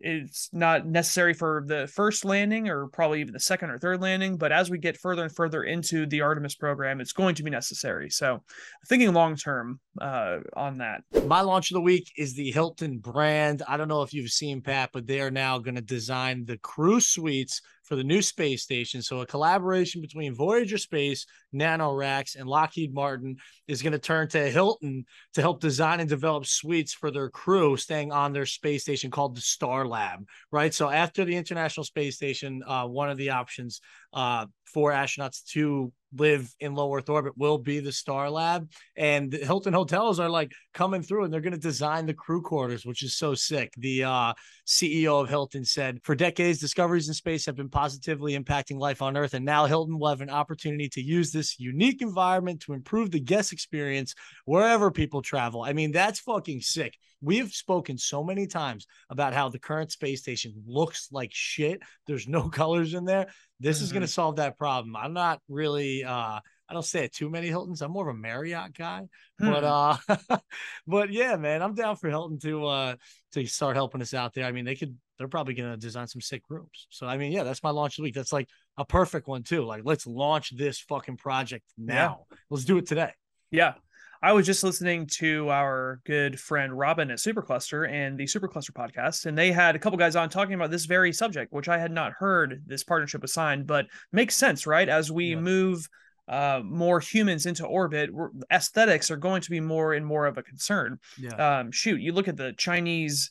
is 0.00 0.48
not 0.52 0.86
necessary 0.86 1.34
for 1.34 1.64
the 1.66 1.86
first 1.86 2.24
landing 2.24 2.68
or 2.68 2.88
probably 2.88 3.20
even 3.20 3.32
the 3.32 3.40
second 3.40 3.70
or 3.70 3.78
third 3.78 4.00
landing, 4.00 4.36
but 4.36 4.52
as 4.52 4.70
we 4.70 4.78
get 4.78 4.96
further 4.96 5.22
and 5.24 5.34
further 5.34 5.62
into 5.62 6.06
the 6.06 6.22
Artemis 6.22 6.54
program, 6.54 7.00
it's 7.00 7.12
going 7.12 7.34
to 7.34 7.42
be 7.42 7.50
necessary. 7.50 8.10
So 8.10 8.42
thinking 8.88 9.12
long 9.12 9.36
term 9.36 9.80
uh 10.00 10.38
on 10.54 10.78
that. 10.78 11.02
My 11.24 11.40
launch 11.40 11.70
of 11.70 11.74
the 11.74 11.80
week 11.80 12.12
is 12.16 12.34
the 12.34 12.50
Hilton 12.50 12.98
brand. 12.98 13.62
I 13.66 13.76
don't 13.76 13.88
know 13.88 14.02
if 14.02 14.12
you've 14.12 14.30
seen 14.30 14.60
Pat, 14.60 14.90
but 14.92 15.06
they 15.06 15.20
are 15.20 15.30
now 15.30 15.58
going 15.58 15.74
to 15.74 15.80
design 15.80 16.44
the 16.44 16.58
crew 16.58 17.00
suites 17.00 17.60
for 17.86 17.96
the 17.96 18.04
new 18.04 18.20
space 18.20 18.62
station. 18.62 19.00
So 19.00 19.20
a 19.20 19.26
collaboration 19.26 20.00
between 20.00 20.34
Voyager 20.34 20.78
Space, 20.78 21.24
NanoRacks, 21.54 22.34
and 22.34 22.48
Lockheed 22.48 22.92
Martin 22.92 23.36
is 23.68 23.80
going 23.80 23.92
to 23.92 23.98
turn 23.98 24.28
to 24.30 24.50
Hilton 24.50 25.04
to 25.34 25.40
help 25.40 25.60
design 25.60 26.00
and 26.00 26.08
develop 26.08 26.46
suites 26.46 26.92
for 26.92 27.10
their 27.10 27.30
crew 27.30 27.76
staying 27.76 28.10
on 28.10 28.32
their 28.32 28.46
space 28.46 28.82
station 28.82 29.10
called 29.10 29.36
the 29.36 29.40
Starlab. 29.40 30.24
Right. 30.50 30.74
So 30.74 30.90
after 30.90 31.24
the 31.24 31.36
International 31.36 31.84
Space 31.84 32.16
Station, 32.16 32.62
uh, 32.66 32.86
one 32.86 33.08
of 33.08 33.18
the 33.18 33.30
options 33.30 33.80
uh, 34.12 34.46
for 34.64 34.90
astronauts 34.90 35.44
to 35.52 35.92
live 36.18 36.54
in 36.60 36.74
low 36.74 36.94
Earth 36.94 37.08
orbit 37.08 37.36
will 37.36 37.58
be 37.58 37.80
the 37.80 37.90
Starlab. 37.90 38.70
And 38.96 39.30
the 39.30 39.38
Hilton 39.38 39.72
hotels 39.72 40.20
are 40.20 40.28
like 40.28 40.52
coming 40.74 41.02
through 41.02 41.24
and 41.24 41.32
they're 41.32 41.40
going 41.40 41.52
to 41.52 41.58
design 41.58 42.06
the 42.06 42.14
crew 42.14 42.42
quarters, 42.42 42.84
which 42.84 43.02
is 43.02 43.16
so 43.16 43.34
sick. 43.34 43.72
The 43.76 44.04
uh, 44.04 44.34
CEO 44.66 45.22
of 45.22 45.28
Hilton 45.28 45.64
said, 45.64 46.00
For 46.02 46.14
decades, 46.14 46.58
discoveries 46.58 47.08
in 47.08 47.14
space 47.14 47.46
have 47.46 47.54
been 47.54 47.68
positively 47.68 48.36
impacting 48.36 48.78
life 48.78 49.00
on 49.00 49.16
Earth. 49.16 49.34
And 49.34 49.44
now 49.44 49.66
Hilton 49.66 49.98
will 49.98 50.08
have 50.08 50.20
an 50.20 50.30
opportunity 50.30 50.88
to 50.90 51.00
use 51.00 51.30
this 51.30 51.60
unique 51.60 52.02
environment 52.02 52.60
to 52.62 52.72
improve 52.72 53.10
the 53.10 53.20
guest 53.20 53.52
experience 53.52 54.14
wherever 54.44 54.90
people 54.90 55.22
travel. 55.22 55.62
I 55.62 55.72
mean, 55.72 55.92
that's 55.92 56.20
fucking 56.20 56.62
sick. 56.62 56.96
We 57.20 57.38
have 57.38 57.52
spoken 57.52 57.96
so 57.96 58.24
many 58.24 58.46
times 58.46 58.86
about 59.08 59.34
how 59.34 59.48
the 59.48 59.58
current 59.58 59.92
space 59.92 60.20
station 60.20 60.52
looks 60.66 61.08
like 61.12 61.30
shit. 61.32 61.80
There's 62.06 62.26
no 62.26 62.48
colors 62.48 62.94
in 62.94 63.04
there. 63.04 63.28
This 63.60 63.80
is 63.80 63.92
going 63.92 64.02
to 64.02 64.08
solve 64.08 64.36
that 64.36 64.58
problem. 64.58 64.96
I'm 64.96 65.14
not 65.14 65.40
really 65.48 66.04
uh 66.04 66.40
I 66.68 66.74
don't 66.74 66.82
stay 66.82 67.04
at 67.04 67.12
too 67.12 67.30
many 67.30 67.46
Hiltons. 67.46 67.80
I'm 67.82 67.92
more 67.92 68.08
of 68.08 68.14
a 68.16 68.18
Marriott 68.18 68.74
guy. 68.76 69.06
But 69.38 69.64
uh 69.64 69.96
but 70.86 71.12
yeah, 71.12 71.36
man, 71.36 71.62
I'm 71.62 71.74
down 71.74 71.96
for 71.96 72.08
Hilton 72.08 72.38
to 72.40 72.66
uh 72.66 72.96
to 73.34 73.46
start 73.46 73.76
helping 73.76 74.02
us 74.02 74.14
out 74.14 74.34
there. 74.34 74.44
I 74.44 74.52
mean, 74.52 74.64
they 74.64 74.74
could 74.74 74.96
they're 75.18 75.28
probably 75.28 75.54
gonna 75.54 75.76
design 75.76 76.06
some 76.08 76.20
sick 76.20 76.42
rooms. 76.48 76.86
So 76.90 77.06
I 77.06 77.16
mean, 77.16 77.32
yeah, 77.32 77.44
that's 77.44 77.62
my 77.62 77.70
launch 77.70 77.94
of 77.94 77.96
the 77.98 78.02
week. 78.04 78.14
That's 78.14 78.32
like 78.32 78.48
a 78.76 78.84
perfect 78.84 79.28
one 79.28 79.42
too. 79.42 79.64
Like, 79.64 79.82
let's 79.84 80.06
launch 80.06 80.56
this 80.56 80.80
fucking 80.80 81.16
project 81.18 81.64
now. 81.78 82.26
Let's 82.50 82.64
do 82.64 82.78
it 82.78 82.86
today. 82.86 83.12
Yeah. 83.50 83.74
I 84.22 84.32
was 84.32 84.46
just 84.46 84.64
listening 84.64 85.06
to 85.18 85.50
our 85.50 86.00
good 86.06 86.40
friend 86.40 86.76
Robin 86.76 87.10
at 87.10 87.18
Supercluster 87.18 87.88
and 87.88 88.18
the 88.18 88.24
Supercluster 88.24 88.72
podcast, 88.72 89.26
and 89.26 89.36
they 89.36 89.52
had 89.52 89.76
a 89.76 89.78
couple 89.78 89.98
guys 89.98 90.16
on 90.16 90.30
talking 90.30 90.54
about 90.54 90.70
this 90.70 90.86
very 90.86 91.12
subject, 91.12 91.52
which 91.52 91.68
I 91.68 91.78
had 91.78 91.92
not 91.92 92.12
heard 92.12 92.62
this 92.66 92.82
partnership 92.82 93.20
was 93.20 93.34
signed, 93.34 93.66
but 93.66 93.86
makes 94.12 94.34
sense, 94.34 94.66
right? 94.66 94.88
As 94.88 95.12
we 95.12 95.26
Yeah. 95.30 95.40
move 95.40 95.86
uh, 96.28 96.60
more 96.64 97.00
humans 97.00 97.46
into 97.46 97.64
orbit, 97.66 98.10
aesthetics 98.50 99.10
are 99.10 99.16
going 99.16 99.40
to 99.42 99.50
be 99.50 99.60
more 99.60 99.94
and 99.94 100.04
more 100.04 100.26
of 100.26 100.38
a 100.38 100.42
concern. 100.42 100.98
Yeah. 101.18 101.58
Um, 101.60 101.70
shoot, 101.70 102.00
you 102.00 102.12
look 102.12 102.28
at 102.28 102.36
the 102.36 102.52
Chinese 102.54 103.30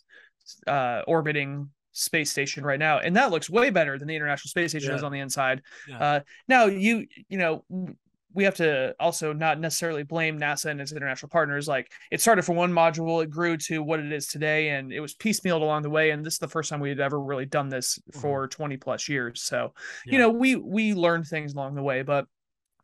uh, 0.67 1.01
orbiting 1.07 1.69
space 1.91 2.31
station 2.31 2.63
right 2.63 2.79
now, 2.79 2.99
and 2.99 3.15
that 3.15 3.31
looks 3.31 3.49
way 3.49 3.69
better 3.69 3.97
than 3.97 4.07
the 4.07 4.15
International 4.15 4.49
Space 4.49 4.71
Station 4.71 4.89
Yeah. 4.89 4.95
is 4.97 5.03
on 5.03 5.11
the 5.11 5.19
inside. 5.19 5.61
Yeah. 5.87 5.97
Uh, 5.99 6.19
now 6.47 6.65
you 6.65 7.05
you 7.29 7.37
know 7.37 7.63
we 8.33 8.43
have 8.43 8.55
to 8.55 8.93
also 8.99 9.31
not 9.31 9.61
necessarily 9.61 10.03
blame 10.03 10.37
NASA 10.37 10.65
and 10.65 10.81
its 10.81 10.91
international 10.91 11.29
partners. 11.29 11.69
Like 11.69 11.89
it 12.11 12.19
started 12.19 12.43
from 12.43 12.57
one 12.57 12.71
module, 12.73 13.23
it 13.23 13.29
grew 13.29 13.55
to 13.57 13.81
what 13.81 14.01
it 14.01 14.11
is 14.11 14.27
today, 14.27 14.69
and 14.71 14.91
it 14.91 14.99
was 14.99 15.15
piecemealed 15.15 15.61
along 15.61 15.83
the 15.83 15.89
way. 15.89 16.09
And 16.11 16.25
this 16.25 16.33
is 16.33 16.39
the 16.39 16.49
first 16.49 16.69
time 16.69 16.81
we 16.81 16.89
had 16.89 16.99
ever 16.99 17.17
really 17.21 17.45
done 17.45 17.69
this 17.69 17.97
for 18.19 18.49
20 18.49 18.75
plus 18.75 19.07
years. 19.07 19.41
So, 19.41 19.73
Yeah. 20.05 20.11
you 20.11 20.19
know, 20.19 20.29
we 20.29 20.57
we 20.57 20.93
learned 20.93 21.27
things 21.27 21.53
along 21.53 21.75
the 21.75 21.81
way, 21.83 22.01
but 22.01 22.27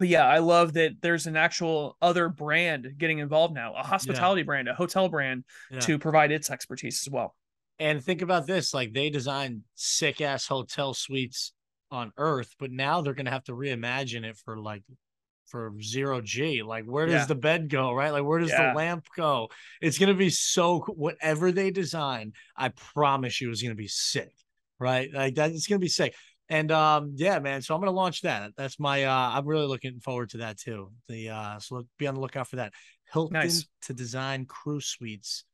but 0.02 0.08
yeah, 0.08 0.26
I 0.26 0.40
love 0.40 0.74
that 0.74 0.94
there's 1.04 1.28
an 1.28 1.38
actual 1.38 1.96
other 2.02 2.28
brand 2.28 2.96
getting 2.98 3.20
involved 3.20 3.54
now, 3.54 3.76
a 3.76 3.84
hospitality 3.84 4.42
brand, 4.42 4.68
a 4.68 4.74
hotel 4.74 5.10
brand 5.10 5.44
Yeah. 5.70 5.80
to 5.82 6.00
provide 6.00 6.32
its 6.32 6.50
expertise 6.50 7.04
as 7.06 7.12
well. 7.12 7.36
And 7.78 8.04
think 8.04 8.24
about 8.24 8.48
this 8.48 8.74
like 8.74 8.94
they 8.94 9.12
designed 9.12 9.62
sick 9.76 10.20
ass 10.20 10.48
hotel 10.48 10.96
suites 10.96 11.54
on 11.92 12.12
Earth, 12.18 12.56
but 12.58 12.72
now 12.72 13.02
they're 13.02 13.14
going 13.14 13.28
to 13.28 13.32
have 13.32 13.44
to 13.44 13.52
reimagine 13.52 14.24
it 14.24 14.38
for 14.38 14.58
like 14.58 14.82
for 15.46 15.72
zero 15.84 16.20
G. 16.20 16.64
Like, 16.64 16.86
where 16.86 17.06
does 17.06 17.14
Yeah. 17.14 17.26
the 17.26 17.36
bed 17.36 17.70
go? 17.70 17.94
Right? 17.94 18.10
Like, 18.10 18.24
where 18.24 18.40
does 18.40 18.50
Yeah. 18.50 18.72
the 18.72 18.76
lamp 18.76 19.06
go? 19.16 19.52
It's 19.82 20.00
going 20.00 20.10
to 20.10 20.16
be 20.16 20.32
so. 20.32 20.80
Whatever 20.80 21.52
they 21.52 21.70
design, 21.70 22.34
I 22.56 22.70
promise 22.70 23.40
you, 23.40 23.52
is 23.52 23.62
going 23.62 23.70
to 23.70 23.76
be 23.76 23.88
sick. 23.88 24.34
Right? 24.80 25.14
Like, 25.14 25.36
that 25.36 25.52
it's 25.52 25.68
going 25.68 25.80
to 25.80 25.86
be 25.86 25.90
sick. 25.90 26.16
And 26.52 26.70
um, 26.70 27.14
yeah, 27.16 27.40
man. 27.40 27.62
So 27.62 27.74
I'm 27.74 27.80
gonna 27.80 27.92
launch 27.92 28.22
that. 28.24 28.52
That's 28.58 28.78
my. 28.78 29.06
uh 29.06 29.32
I'm 29.34 29.48
really 29.48 29.68
looking 29.68 30.02
forward 30.02 30.32
to 30.32 30.38
that 30.40 30.60
too. 30.60 30.92
The 31.08 31.30
uh, 31.30 31.60
so 31.60 31.76
look, 31.76 31.88
be 31.98 32.08
on 32.08 32.16
the 32.16 32.20
lookout 32.20 32.50
for 32.50 32.58
that. 32.58 32.74
Hilton 33.12 33.34
Nice. 33.36 33.66
to 33.84 33.94
design 33.94 34.46
crew 34.46 34.82
suites 34.82 35.46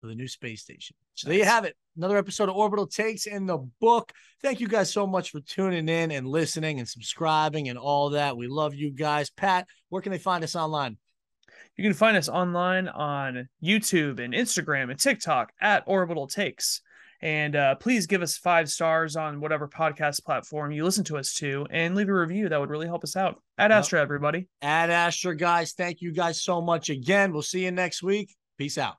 for 0.00 0.06
the 0.06 0.14
new 0.14 0.26
space 0.26 0.62
station. 0.62 0.96
So 1.14 1.28
there 1.28 1.36
you 1.36 1.44
have 1.44 1.66
it. 1.66 1.76
Another 1.96 2.16
episode 2.16 2.48
of 2.48 2.56
Orbital 2.56 2.86
Takes 2.86 3.26
in 3.26 3.44
the 3.44 3.58
book. 3.80 4.12
Thank 4.42 4.60
you 4.60 4.66
guys 4.66 4.90
so 4.90 5.06
much 5.06 5.30
for 5.30 5.40
tuning 5.40 5.90
in 5.90 6.10
and 6.10 6.26
listening 6.26 6.78
and 6.78 6.88
subscribing 6.88 7.68
and 7.68 7.78
all 7.78 8.10
that. 8.10 8.36
We 8.36 8.48
love 8.48 8.74
you 8.74 8.90
guys. 8.90 9.28
Pat, 9.28 9.66
where 9.90 10.00
can 10.00 10.12
they 10.12 10.18
find 10.18 10.42
us 10.42 10.56
online? 10.56 10.96
You 11.76 11.84
can 11.84 11.92
find 11.92 12.16
us 12.16 12.30
online 12.30 12.88
on 12.88 13.48
YouTube 13.62 14.20
and 14.20 14.32
Instagram 14.32 14.90
and 14.90 14.98
TikTok 14.98 15.52
at 15.60 15.84
Orbital 15.86 16.26
Takes. 16.26 16.80
And 17.22 17.56
uh, 17.56 17.74
please 17.76 18.06
give 18.06 18.22
us 18.22 18.36
five 18.36 18.68
stars 18.68 19.16
on 19.16 19.40
whatever 19.40 19.68
podcast 19.68 20.24
platform 20.24 20.72
you 20.72 20.84
listen 20.84 21.04
to 21.04 21.16
us 21.16 21.32
to 21.34 21.66
and 21.70 21.94
leave 21.94 22.08
a 22.08 22.14
review. 22.14 22.48
That 22.48 22.60
would 22.60 22.70
really 22.70 22.86
help 22.86 23.04
us 23.04 23.16
out. 23.16 23.40
Ad. 23.58 23.72
Astra, 23.72 24.00
everybody. 24.00 24.48
Ad 24.62 24.90
Astra, 24.90 25.36
guys. 25.36 25.72
Thank 25.72 26.00
you 26.00 26.12
guys 26.12 26.42
so 26.42 26.60
much 26.60 26.90
again. 26.90 27.32
We'll 27.32 27.42
see 27.42 27.64
you 27.64 27.70
next 27.70 28.02
week. 28.02 28.34
Peace 28.58 28.78
out. 28.78 28.96